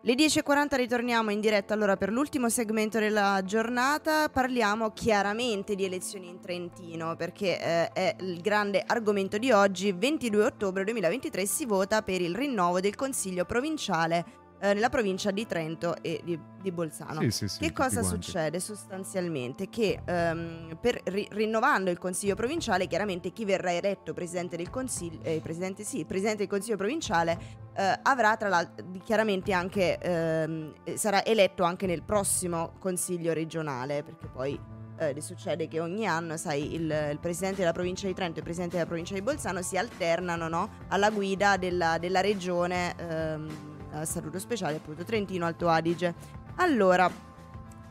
Le 0.01 0.13
10.40 0.13 0.75
ritorniamo 0.75 1.31
in 1.31 1.41
diretta 1.41 1.73
allora 1.73 1.97
per 1.97 2.11
l'ultimo 2.11 2.47
segmento 2.47 2.99
della 2.99 3.41
giornata. 3.43 4.29
Parliamo 4.29 4.91
chiaramente 4.91 5.73
di 5.73 5.83
elezioni 5.83 6.29
in 6.29 6.39
Trentino 6.39 7.15
perché 7.15 7.59
eh, 7.59 7.91
è 7.91 8.15
il 8.19 8.39
grande 8.39 8.83
argomento 8.85 9.39
di 9.39 9.51
oggi. 9.51 9.91
22 9.93 10.43
ottobre 10.43 10.83
2023 10.83 11.47
si 11.47 11.65
vota 11.65 12.03
per 12.03 12.21
il 12.21 12.35
rinnovo 12.35 12.79
del 12.79 12.93
Consiglio 12.93 13.45
provinciale 13.45 14.44
eh, 14.59 14.73
nella 14.73 14.89
provincia 14.89 15.31
di 15.31 15.45
Trento 15.45 15.95
e 16.01 16.21
di, 16.23 16.39
di 16.61 16.71
Bolzano. 16.71 17.21
Sì, 17.21 17.31
sì, 17.31 17.47
sì. 17.47 17.59
Che 17.59 17.73
cosa 17.73 18.01
quanti. 18.01 18.23
succede 18.23 18.59
sostanzialmente? 18.59 19.69
Che 19.69 20.01
ehm, 20.03 20.77
per 20.79 21.01
ri- 21.05 21.27
rinnovando 21.31 21.91
il 21.91 21.97
consiglio 21.97 22.35
provinciale, 22.35 22.87
chiaramente 22.87 23.31
chi 23.31 23.45
verrà 23.45 23.73
eletto 23.73 24.13
presidente 24.13 24.57
del 24.57 24.69
consiglio, 24.69 25.19
eh, 25.23 25.39
presidente, 25.41 25.83
sì, 25.83 26.05
presidente 26.05 26.39
del 26.39 26.47
consiglio 26.47 26.77
provinciale, 26.77 27.37
eh, 27.75 27.99
avrà 28.03 28.37
tra 28.37 28.49
l'altro 28.49 28.85
chiaramente 29.03 29.51
anche 29.51 29.97
ehm, 29.97 30.73
eh, 30.83 30.97
sarà 30.97 31.25
eletto 31.25 31.63
anche 31.63 31.85
nel 31.85 32.03
prossimo 32.03 32.73
consiglio 32.79 33.33
regionale, 33.33 34.03
perché 34.03 34.27
poi 34.27 34.59
eh, 34.97 35.19
succede 35.19 35.67
che 35.67 35.79
ogni 35.79 36.07
anno, 36.07 36.37
sai, 36.37 36.73
il, 36.73 37.09
il 37.11 37.19
presidente 37.19 37.57
della 37.57 37.73
provincia 37.73 38.07
di 38.07 38.13
Trento 38.13 38.35
e 38.35 38.37
il 38.37 38.43
presidente 38.43 38.75
della 38.75 38.87
provincia 38.87 39.13
di 39.13 39.21
Bolzano 39.21 39.61
si 39.61 39.77
alternano 39.77 40.47
no, 40.47 40.69
alla 40.87 41.09
guida 41.09 41.57
della, 41.57 41.97
della 41.97 42.21
regione 42.21 42.95
ehm, 42.97 43.74
a 43.99 44.05
statuto 44.05 44.39
speciale, 44.39 44.77
appunto 44.77 45.03
Trentino 45.03 45.45
Alto 45.45 45.69
Adige. 45.69 46.13
Allora, 46.57 47.11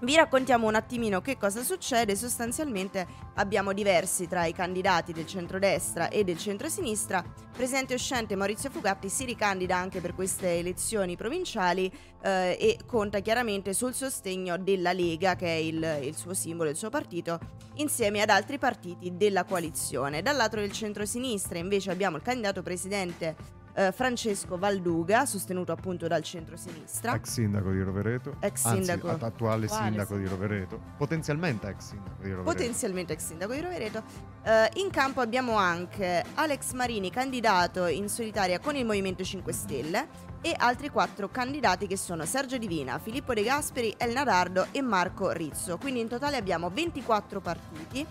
vi 0.01 0.17
raccontiamo 0.17 0.67
un 0.67 0.75
attimino 0.75 1.23
che 1.23 1.39
cosa 1.39 1.63
succede. 1.63 2.15
Sostanzialmente 2.15 3.07
abbiamo 3.35 3.73
diversi 3.73 4.29
tra 4.29 4.45
i 4.45 4.53
candidati 4.53 5.13
del 5.13 5.27
centrodestra 5.27 6.09
e 6.09 6.25
del 6.25 6.37
centrosinistra. 6.37 7.25
Presidente 7.57 7.95
uscente 7.95 8.37
Maurizio 8.37 8.69
Fugatti 8.69 9.09
si 9.09 9.25
ricandida 9.25 9.77
anche 9.77 10.01
per 10.01 10.15
queste 10.15 10.59
elezioni 10.59 11.17
provinciali 11.17 11.91
eh, 12.23 12.57
e 12.61 12.79
conta 12.85 13.21
chiaramente 13.21 13.73
sul 13.73 13.95
sostegno 13.95 14.59
della 14.59 14.93
Lega, 14.93 15.37
che 15.37 15.47
è 15.47 15.59
il, 15.59 16.01
il 16.03 16.17
suo 16.17 16.35
simbolo, 16.35 16.69
il 16.69 16.77
suo 16.77 16.91
partito, 16.91 17.39
insieme 17.77 18.21
ad 18.21 18.29
altri 18.29 18.59
partiti 18.59 19.17
della 19.17 19.45
coalizione. 19.45 20.21
Dal 20.21 20.37
lato 20.37 20.57
del 20.57 20.73
centrosinistra 20.73 21.59
invece 21.59 21.91
abbiamo 21.91 22.17
il 22.17 22.23
candidato 22.23 22.63
presidente 22.63 23.63
eh, 23.75 23.93
Francesco 23.93 24.57
Valduga, 24.57 25.27
sostenuto 25.27 25.73
appunto 25.73 26.07
dal 26.07 26.23
centrosinistra. 26.23 27.15
Ex 27.15 27.29
sindaco 27.31 27.71
di 27.71 27.83
Rovereto. 27.83 28.37
Ex 28.41 28.65
Anzi, 28.65 28.85
sindaco. 28.85 29.09
at- 29.09 29.23
attuale 29.23 29.67
Quale 29.67 29.85
sindaco 29.85 30.15
di 30.17 30.27
sindaco? 30.27 30.43
Rovereto. 30.43 30.81
Potenzialmente 30.97 31.69
ex 31.69 31.89
sindaco 31.89 32.23
di 32.23 32.31
Rovereto. 32.31 32.51
potenzialmente 32.51 33.13
ex 33.13 33.27
sindaco 33.27 33.53
di 33.53 33.61
Rovereto. 33.61 34.03
Eh, 34.43 34.71
in 34.75 34.91
campo 34.91 35.21
abbiamo 35.21 35.57
anche 35.57 36.25
Alex 36.35 36.73
Marini, 36.73 37.11
candidato 37.11 37.87
in 37.87 38.09
solitaria 38.09 38.59
con 38.59 38.77
il 38.77 38.85
Movimento 38.85 39.25
5 39.25 39.53
Stelle, 39.53 40.33
e 40.45 40.55
altri 40.59 40.91
quattro 40.91 41.31
candidati 41.31 41.87
che 41.87 41.97
sono 41.97 42.27
Sergio 42.27 42.59
Divina, 42.59 42.99
Filippo 42.99 43.33
De 43.33 43.43
Gasperi, 43.43 43.95
Elna 43.97 44.25
Dardo 44.25 44.67
e 44.73 44.83
Marco 44.83 45.31
Rizzo. 45.31 45.79
Quindi 45.79 46.01
in 46.01 46.09
totale 46.09 46.37
abbiamo 46.37 46.69
24 46.69 47.41
partiti 47.41 48.07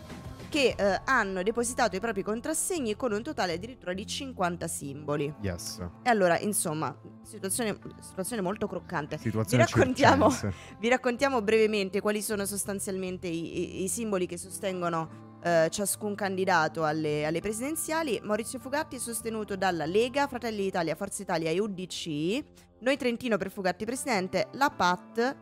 che 0.53 0.75
eh, 0.77 1.01
hanno 1.05 1.41
depositato 1.41 1.95
i 1.95 1.99
propri 1.99 2.21
contrassegni 2.21 2.95
con 2.95 3.11
un 3.11 3.23
totale 3.23 3.53
addirittura 3.53 3.91
di 3.91 4.05
50 4.05 4.67
simboli. 4.67 5.33
Yes. 5.41 5.79
E 6.03 6.09
allora, 6.11 6.37
insomma, 6.37 6.95
situazione, 7.23 7.75
situazione 8.01 8.43
molto 8.43 8.67
croccante. 8.67 9.17
Situazione 9.17 9.63
Vi 9.65 9.71
raccontiamo-. 9.71 10.29
Vi 10.77 10.89
raccontiamo 10.89 11.41
brevemente 11.41 12.01
quali 12.01 12.21
sono 12.21 12.45
sostanzialmente 12.45 13.25
i, 13.27 13.79
i- 13.79 13.83
i 13.83 13.87
simboli 13.87 14.27
che 14.27 14.37
sostengono 14.37 15.39
eh, 15.41 15.69
ciascun 15.71 16.13
candidato 16.13 16.83
alle, 16.83 17.25
alle 17.25 17.39
presidenziali. 17.39 18.19
Maurizio 18.21 18.59
Fugatti 18.59 18.97
è 18.97 18.99
sostenuto 18.99 19.55
dalla 19.55 19.87
Lega, 19.87 20.27
Fratelli 20.27 20.61
d'Italia, 20.61 20.93
Forza 20.93 21.23
Italia 21.23 21.49
e 21.49 21.59
UDC. 21.59 22.43
Noi 22.81 22.95
Trentino 22.95 23.37
per 23.37 23.49
Fugatti 23.49 23.85
presidente, 23.85 24.49
la 24.51 24.69
PAT, 24.69 25.35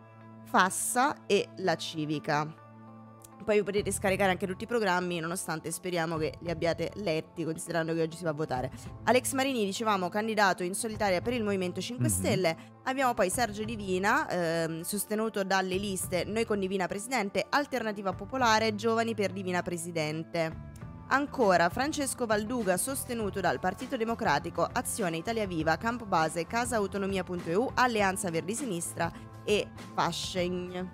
Fassa 0.46 1.26
e 1.26 1.50
la 1.58 1.76
Civica. 1.76 2.61
Poi 3.44 3.58
vi 3.58 3.64
potete 3.64 3.92
scaricare 3.92 4.32
anche 4.32 4.46
tutti 4.46 4.64
i 4.64 4.68
programmi, 4.68 5.20
nonostante 5.20 5.72
speriamo 5.72 6.18
che 6.18 6.34
li 6.40 6.50
abbiate 6.52 6.92
letti, 6.96 7.44
considerando 7.44 7.94
che 7.94 8.02
oggi 8.02 8.18
si 8.18 8.24
va 8.24 8.30
a 8.30 8.34
votare. 8.34 8.72
Alex 9.06 9.34
Marini, 9.34 9.66
dicevamo, 9.66 10.10
candidato 10.10 10.64
in 10.64 10.74
solitaria 10.74 11.22
per 11.22 11.34
il 11.34 11.44
Movimento 11.44 11.82
5 11.82 12.08
Mhm. 12.08 12.14
Stelle. 12.14 12.58
Abbiamo 12.84 13.14
poi 13.14 13.30
Sergio 13.30 13.64
Divina, 13.64 14.28
ehm, 14.30 14.82
sostenuto 14.82 15.44
dalle 15.44 15.76
liste 15.78 16.24
Noi 16.24 16.46
con 16.46 16.60
Divina 16.60 16.88
Presidente, 16.88 17.46
Alternativa 17.50 18.14
Popolare, 18.14 18.76
Giovani 18.76 19.14
per 19.16 19.32
Divina 19.32 19.62
Presidente. 19.62 20.70
Ancora 21.10 21.68
Francesco 21.70 22.26
Valduga, 22.26 22.78
sostenuto 22.78 23.42
dal 23.42 23.60
Partito 23.60 23.98
Democratico, 23.98 24.66
Azione 24.72 25.18
Italia 25.18 25.46
Viva, 25.46 25.76
Campo 25.76 26.06
Base, 26.06 26.48
Casaautonomia.eu, 26.48 27.72
Alleanza 27.74 28.30
Verdi 28.32 28.56
Sinistra 28.56 29.12
e 29.44 29.68
Fasching. 29.94 30.90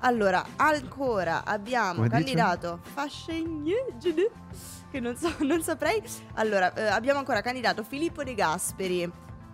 Allora, 0.00 0.44
ancora 0.56 1.44
abbiamo 1.44 1.96
Come 1.96 2.08
candidato 2.08 2.80
Fasching, 2.82 3.70
che 4.90 4.98
non, 4.98 5.14
so, 5.16 5.30
non 5.44 5.62
saprei. 5.62 6.02
Allora, 6.34 6.72
eh, 6.72 6.86
abbiamo 6.86 7.18
ancora 7.18 7.42
candidato 7.42 7.82
Filippo 7.82 8.24
De 8.24 8.34
Gasperi, 8.34 9.02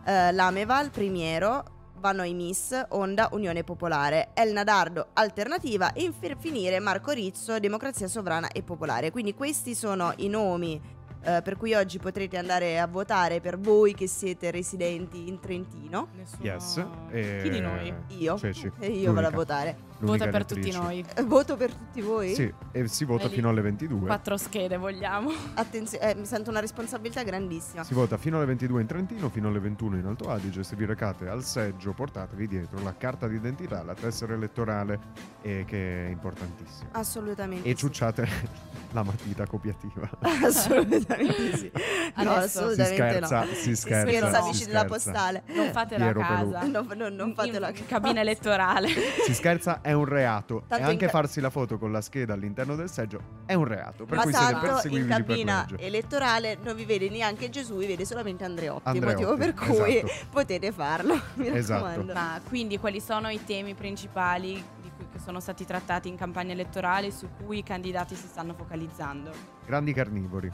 eh, 0.04 0.32
Lameval, 0.32 0.90
Primiero, 0.90 1.64
Vanoi 1.98 2.32
Miss, 2.34 2.80
Onda, 2.90 3.28
Unione 3.32 3.64
Popolare, 3.64 4.28
Elna 4.34 4.62
Dardo, 4.62 5.08
Alternativa 5.14 5.92
e 5.92 6.12
per 6.16 6.36
finire 6.38 6.78
Marco 6.78 7.10
Rizzo, 7.10 7.58
Democrazia 7.58 8.06
Sovrana 8.06 8.48
e 8.48 8.62
Popolare. 8.62 9.10
Quindi 9.10 9.34
questi 9.34 9.74
sono 9.74 10.12
i 10.18 10.28
nomi 10.28 10.80
eh, 11.26 11.42
per 11.42 11.56
cui 11.56 11.74
oggi 11.74 11.98
potrete 11.98 12.38
andare 12.38 12.78
a 12.78 12.86
votare 12.86 13.40
per 13.40 13.58
voi 13.58 13.94
che 13.94 14.06
siete 14.06 14.52
residenti 14.52 15.28
in 15.28 15.40
Trentino. 15.40 16.08
Nessuno... 16.14 16.44
Yes. 16.44 16.86
E... 17.10 17.40
Chi 17.42 17.50
di 17.50 17.60
noi? 17.60 17.92
Io. 18.18 18.38
Ceci, 18.38 18.70
E 18.78 18.88
io 18.90 19.12
vado 19.12 19.26
a 19.26 19.30
votare. 19.30 19.76
l'unica 19.98 20.26
Vota 20.26 20.38
per 20.38 20.44
tutti 20.44 20.70
noi. 20.70 21.04
Eh, 21.16 21.22
Voto 21.24 21.56
per 21.56 21.72
tutti 21.72 22.00
voi? 22.00 22.32
Sì, 22.32 22.52
e 22.70 22.86
si 22.86 23.04
vota 23.04 23.28
fino 23.28 23.48
alle 23.48 23.60
22. 23.60 24.06
Quattro 24.06 24.36
schede 24.36 24.76
vogliamo. 24.76 25.32
Attenzione, 25.54 26.12
eh, 26.12 26.14
mi 26.14 26.26
sento 26.26 26.50
una 26.50 26.60
responsabilità 26.60 27.24
grandissima. 27.24 27.82
Si 27.82 27.92
vota 27.92 28.16
fino 28.16 28.36
alle 28.36 28.46
22 28.46 28.80
in 28.80 28.86
Trentino, 28.86 29.28
fino 29.28 29.48
alle 29.48 29.58
21 29.58 29.96
in 29.96 30.06
Alto 30.06 30.30
Adige. 30.30 30.62
Se 30.62 30.76
vi 30.76 30.84
recate 30.84 31.26
al 31.28 31.42
seggio, 31.42 31.92
portatevi 31.92 32.46
dietro 32.46 32.80
la 32.82 32.94
carta 32.96 33.26
d'identità, 33.26 33.82
la 33.82 33.94
tessera 33.94 34.34
elettorale, 34.34 35.00
eh, 35.42 35.64
che 35.66 36.06
è 36.06 36.08
importantissima. 36.10 36.90
Assolutamente. 36.92 37.68
E 37.68 37.72
sì. 37.72 37.78
ciucciate 37.78 38.75
la 38.92 39.02
matita 39.02 39.46
copiativa. 39.46 40.08
Assolutamente 40.44 41.56
sì. 41.56 41.70
No, 42.16 42.30
Adesso- 42.32 42.48
si 42.74 42.80
assolutamente 42.80 42.96
scherza, 42.96 43.38
no. 43.44 43.52
si 43.52 43.76
scherza. 43.76 44.30
Si 44.30 44.36
amici 44.36 44.64
della 44.66 44.78
scherza. 44.86 44.86
postale. 45.10 45.42
Non 45.48 45.70
fatelo 45.70 46.04
a 46.04 46.12
Piero 46.12 46.20
casa. 46.20 46.62
No, 46.66 46.86
no, 46.94 47.08
non 47.10 47.34
fatelo 47.34 47.66
a 47.66 47.68
In 47.70 47.86
cabina 47.86 48.20
elettorale. 48.22 48.88
Si 49.26 49.34
scherza, 49.34 49.80
è 49.82 49.92
un 49.92 50.04
reato. 50.06 50.62
Tanto 50.66 50.84
e 50.84 50.88
anche 50.90 51.04
in 51.04 51.10
ca- 51.10 51.16
farsi 51.18 51.40
la 51.40 51.50
foto 51.50 51.76
con 51.78 51.92
la 51.92 52.00
scheda 52.00 52.32
all'interno 52.32 52.74
del 52.74 52.88
seggio 52.90 53.20
è 53.44 53.52
un 53.54 53.64
reato. 53.64 54.04
Per 54.06 54.16
Ma 54.16 54.22
cui 54.22 54.32
siete 54.32 54.50
tanto 54.50 54.66
in 54.66 54.72
perseguibili 54.72 55.08
per 55.08 55.24
cabina 55.26 55.66
elettorale 55.76 56.56
non 56.62 56.74
vi 56.74 56.84
vede 56.86 57.10
neanche 57.10 57.50
Gesù, 57.50 57.76
vi 57.76 57.86
vede 57.86 58.04
solamente 58.06 58.44
Andreotti, 58.44 58.88
Andreotti, 58.88 59.22
motivo 59.24 59.36
per 59.36 59.52
cui 59.54 59.96
esatto. 59.98 60.12
potete 60.30 60.72
farlo. 60.72 61.20
Mi 61.34 61.48
Esatto. 61.54 61.84
raccomando. 61.84 62.12
Ma 62.14 62.40
quindi 62.48 62.78
quali 62.78 63.00
sono 63.00 63.28
i 63.28 63.44
temi 63.44 63.74
principali 63.74 64.54
cui, 64.54 64.64
che 65.10 65.18
sono 65.18 65.40
stati 65.40 65.64
trattati 65.64 66.08
in 66.08 66.16
campagna 66.16 66.52
elettorale 66.52 67.10
su 67.10 67.28
cui 67.42 67.58
i 67.58 67.62
candidati 67.62 68.14
si 68.14 68.26
stanno 68.26 68.54
focalizzando? 68.54 69.30
Grandi 69.64 69.92
carnivori. 69.92 70.50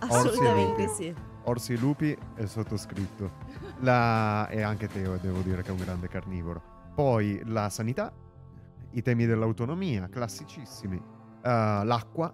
Assolutamente 0.00 0.82
lupi. 0.82 0.94
sì. 0.94 1.14
Orsi 1.44 1.72
e 1.72 1.76
lupi 1.78 2.16
è 2.34 2.46
sottoscritto. 2.46 3.32
La... 3.80 4.48
E 4.48 4.62
anche 4.62 4.88
Teo, 4.88 5.16
devo 5.16 5.40
dire 5.40 5.62
che 5.62 5.68
è 5.68 5.72
un 5.72 5.78
grande 5.78 6.08
carnivoro. 6.08 6.62
Poi 6.94 7.40
la 7.44 7.68
sanità, 7.68 8.12
i 8.92 9.02
temi 9.02 9.26
dell'autonomia, 9.26 10.08
classicissimi. 10.08 10.96
Uh, 10.96 11.84
l'acqua, 11.84 12.32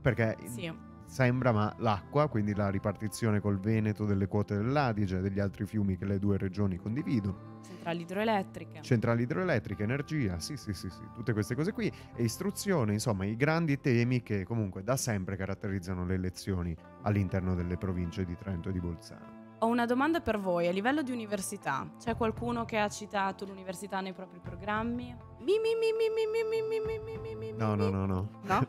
perché 0.00 0.36
sì. 0.44 0.70
Sembra, 1.14 1.52
ma 1.52 1.72
l'acqua, 1.78 2.26
quindi 2.26 2.56
la 2.56 2.70
ripartizione 2.70 3.38
col 3.38 3.60
Veneto 3.60 4.04
delle 4.04 4.26
quote 4.26 4.56
dell'Adige 4.56 5.18
e 5.18 5.20
degli 5.20 5.38
altri 5.38 5.64
fiumi 5.64 5.96
che 5.96 6.04
le 6.06 6.18
due 6.18 6.36
regioni 6.36 6.76
condividono. 6.76 7.60
Centrali 7.64 8.02
idroelettriche. 8.02 8.82
Centrali 8.82 9.22
idroelettriche, 9.22 9.84
energia, 9.84 10.40
sì, 10.40 10.56
sì, 10.56 10.74
sì, 10.74 10.90
sì, 10.90 11.02
tutte 11.14 11.32
queste 11.32 11.54
cose 11.54 11.70
qui. 11.70 11.90
E 12.16 12.24
istruzione, 12.24 12.94
insomma, 12.94 13.26
i 13.26 13.36
grandi 13.36 13.78
temi 13.78 14.24
che 14.24 14.42
comunque 14.42 14.82
da 14.82 14.96
sempre 14.96 15.36
caratterizzano 15.36 16.04
le 16.04 16.14
elezioni 16.14 16.76
all'interno 17.02 17.54
delle 17.54 17.76
province 17.76 18.24
di 18.24 18.36
Trento 18.36 18.70
e 18.70 18.72
di 18.72 18.80
Bolzano. 18.80 19.42
Ho 19.60 19.66
una 19.68 19.86
domanda 19.86 20.20
per 20.20 20.40
voi, 20.40 20.66
a 20.66 20.72
livello 20.72 21.02
di 21.02 21.12
università, 21.12 21.88
c'è 21.96 22.16
qualcuno 22.16 22.64
che 22.64 22.78
ha 22.78 22.88
citato 22.88 23.44
l'università 23.44 24.00
nei 24.00 24.12
propri 24.12 24.40
programmi? 24.40 25.16
Mi, 25.38 25.58
mi, 25.62 25.76
mi, 25.78 25.92
mi, 25.96 26.08
mi, 26.12 26.26
mi, 26.26 26.60
mi, 26.60 26.80
mi, 26.80 26.98
mi, 26.98 27.18
mi, 27.18 27.52
mi, 27.52 27.56
No, 27.56 27.76
no, 27.76 27.88
no, 27.88 28.04
no. 28.04 28.28
No? 28.42 28.66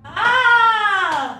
ah! 0.00 0.77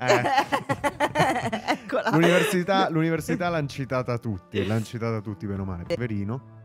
Eh. 0.00 1.66
Eccola. 1.88 2.10
L'università, 2.10 2.88
l'università 2.90 3.48
l'hanno 3.48 3.68
citata 3.68 4.18
tutti, 4.18 4.64
l'hanno 4.66 4.84
citata 4.84 5.20
tutti, 5.20 5.46
meno 5.46 5.64
male. 5.64 5.84
Poverino. 5.84 6.56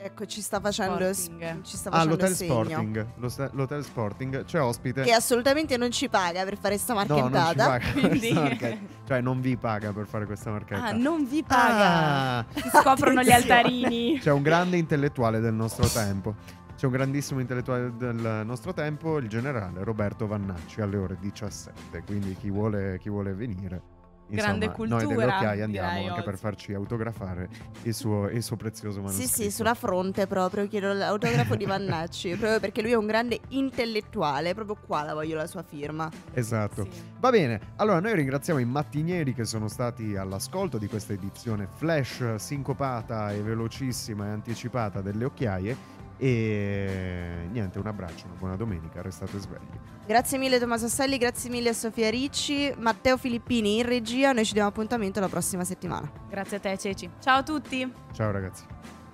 Ecco, 0.00 0.26
ci 0.26 0.40
sta 0.40 0.60
facendo, 0.60 1.12
sporting. 1.12 1.62
ci 1.62 1.76
sta 1.76 1.90
facendo 1.90 2.14
ah, 2.14 2.16
l'hotel 2.16 2.34
segno. 2.34 2.62
Sporting. 2.62 3.06
Lo, 3.16 3.50
l'hotel 3.52 3.82
Sporting 3.82 4.44
c'è 4.44 4.60
ospite. 4.60 5.02
Che 5.02 5.12
assolutamente 5.12 5.76
non 5.76 5.90
ci 5.90 6.08
paga 6.08 6.44
per 6.44 6.56
fare 6.56 6.78
sta 6.78 6.94
marchettata. 6.94 7.78
No, 7.80 8.00
non 8.04 8.18
ci 8.20 8.32
paga 8.32 8.58
quindi... 8.62 8.88
Cioè, 9.08 9.20
non 9.20 9.40
vi 9.40 9.56
paga 9.56 9.92
per 9.92 10.06
fare 10.06 10.24
questa 10.26 10.50
marchetta. 10.50 10.84
Ah, 10.84 10.92
non 10.92 11.26
vi 11.26 11.42
paga. 11.42 12.38
Ah. 12.38 12.46
Si 12.54 12.70
scoprono 12.80 13.22
gli 13.22 13.32
altarini. 13.32 14.20
C'è 14.20 14.30
un 14.30 14.42
grande 14.42 14.76
intellettuale 14.76 15.40
del 15.40 15.54
nostro 15.54 15.88
tempo. 15.88 16.36
C'è 16.78 16.86
un 16.86 16.92
grandissimo 16.92 17.40
intellettuale 17.40 17.96
del 17.96 18.42
nostro 18.44 18.72
tempo, 18.72 19.18
il 19.18 19.28
generale 19.28 19.82
Roberto 19.82 20.28
Vannacci, 20.28 20.80
alle 20.80 20.96
ore 20.96 21.16
17. 21.18 22.04
Quindi 22.06 22.36
chi 22.36 22.50
vuole, 22.50 23.00
chi 23.00 23.08
vuole 23.08 23.34
venire 23.34 23.82
Insomma, 24.28 24.58
Grande 24.58 24.70
cultura. 24.70 25.02
Noi 25.02 25.14
delle 25.16 25.24
occhiaie 25.24 25.62
andiamo 25.62 25.88
anche 25.88 26.10
oggi. 26.10 26.22
per 26.22 26.38
farci 26.38 26.74
autografare 26.74 27.48
il 27.82 27.94
suo, 27.94 28.28
il 28.28 28.42
suo, 28.44 28.56
prezioso 28.56 29.00
manoscritto. 29.00 29.28
Sì, 29.28 29.42
sì, 29.44 29.50
sulla 29.50 29.74
fronte 29.74 30.28
proprio 30.28 30.68
chiedo 30.68 30.92
l'autografo 30.92 31.56
di 31.56 31.64
Vannacci, 31.64 32.36
proprio 32.36 32.60
perché 32.60 32.80
lui 32.82 32.92
è 32.92 32.96
un 32.96 33.06
grande 33.06 33.40
intellettuale, 33.48 34.54
proprio 34.54 34.76
qua 34.76 35.02
la 35.02 35.14
voglio 35.14 35.34
la 35.34 35.46
sua 35.46 35.64
firma. 35.64 36.08
Esatto. 36.32 36.84
Sì. 36.84 37.02
Va 37.18 37.30
bene, 37.30 37.60
allora 37.76 38.00
noi 38.00 38.14
ringraziamo 38.14 38.60
i 38.60 38.64
mattinieri 38.64 39.34
che 39.34 39.44
sono 39.44 39.66
stati 39.66 40.14
all'ascolto 40.14 40.78
di 40.78 40.86
questa 40.86 41.12
edizione 41.12 41.66
flash 41.66 42.36
sincopata 42.36 43.32
e 43.32 43.42
velocissima 43.42 44.26
e 44.26 44.30
anticipata 44.30 45.00
delle 45.00 45.24
occhiaie 45.24 45.96
e 46.18 47.48
niente, 47.50 47.78
un 47.78 47.86
abbraccio, 47.86 48.26
una 48.26 48.34
buona 48.38 48.56
domenica, 48.56 49.00
restate 49.00 49.38
svegli. 49.38 49.78
Grazie 50.06 50.38
mille 50.38 50.58
Tommaso 50.58 50.88
Stelli, 50.88 51.16
grazie 51.18 51.48
mille 51.48 51.70
a 51.70 51.74
Sofia 51.74 52.10
Ricci, 52.10 52.74
Matteo 52.78 53.16
Filippini 53.16 53.78
in 53.78 53.86
regia, 53.86 54.32
noi 54.32 54.44
ci 54.44 54.52
diamo 54.52 54.68
appuntamento 54.68 55.20
la 55.20 55.28
prossima 55.28 55.64
settimana. 55.64 56.10
Grazie 56.28 56.56
a 56.56 56.60
te 56.60 56.76
Ceci. 56.76 57.10
Ciao 57.20 57.38
a 57.38 57.42
tutti. 57.42 57.92
Ciao 58.12 58.30
ragazzi. 58.30 58.64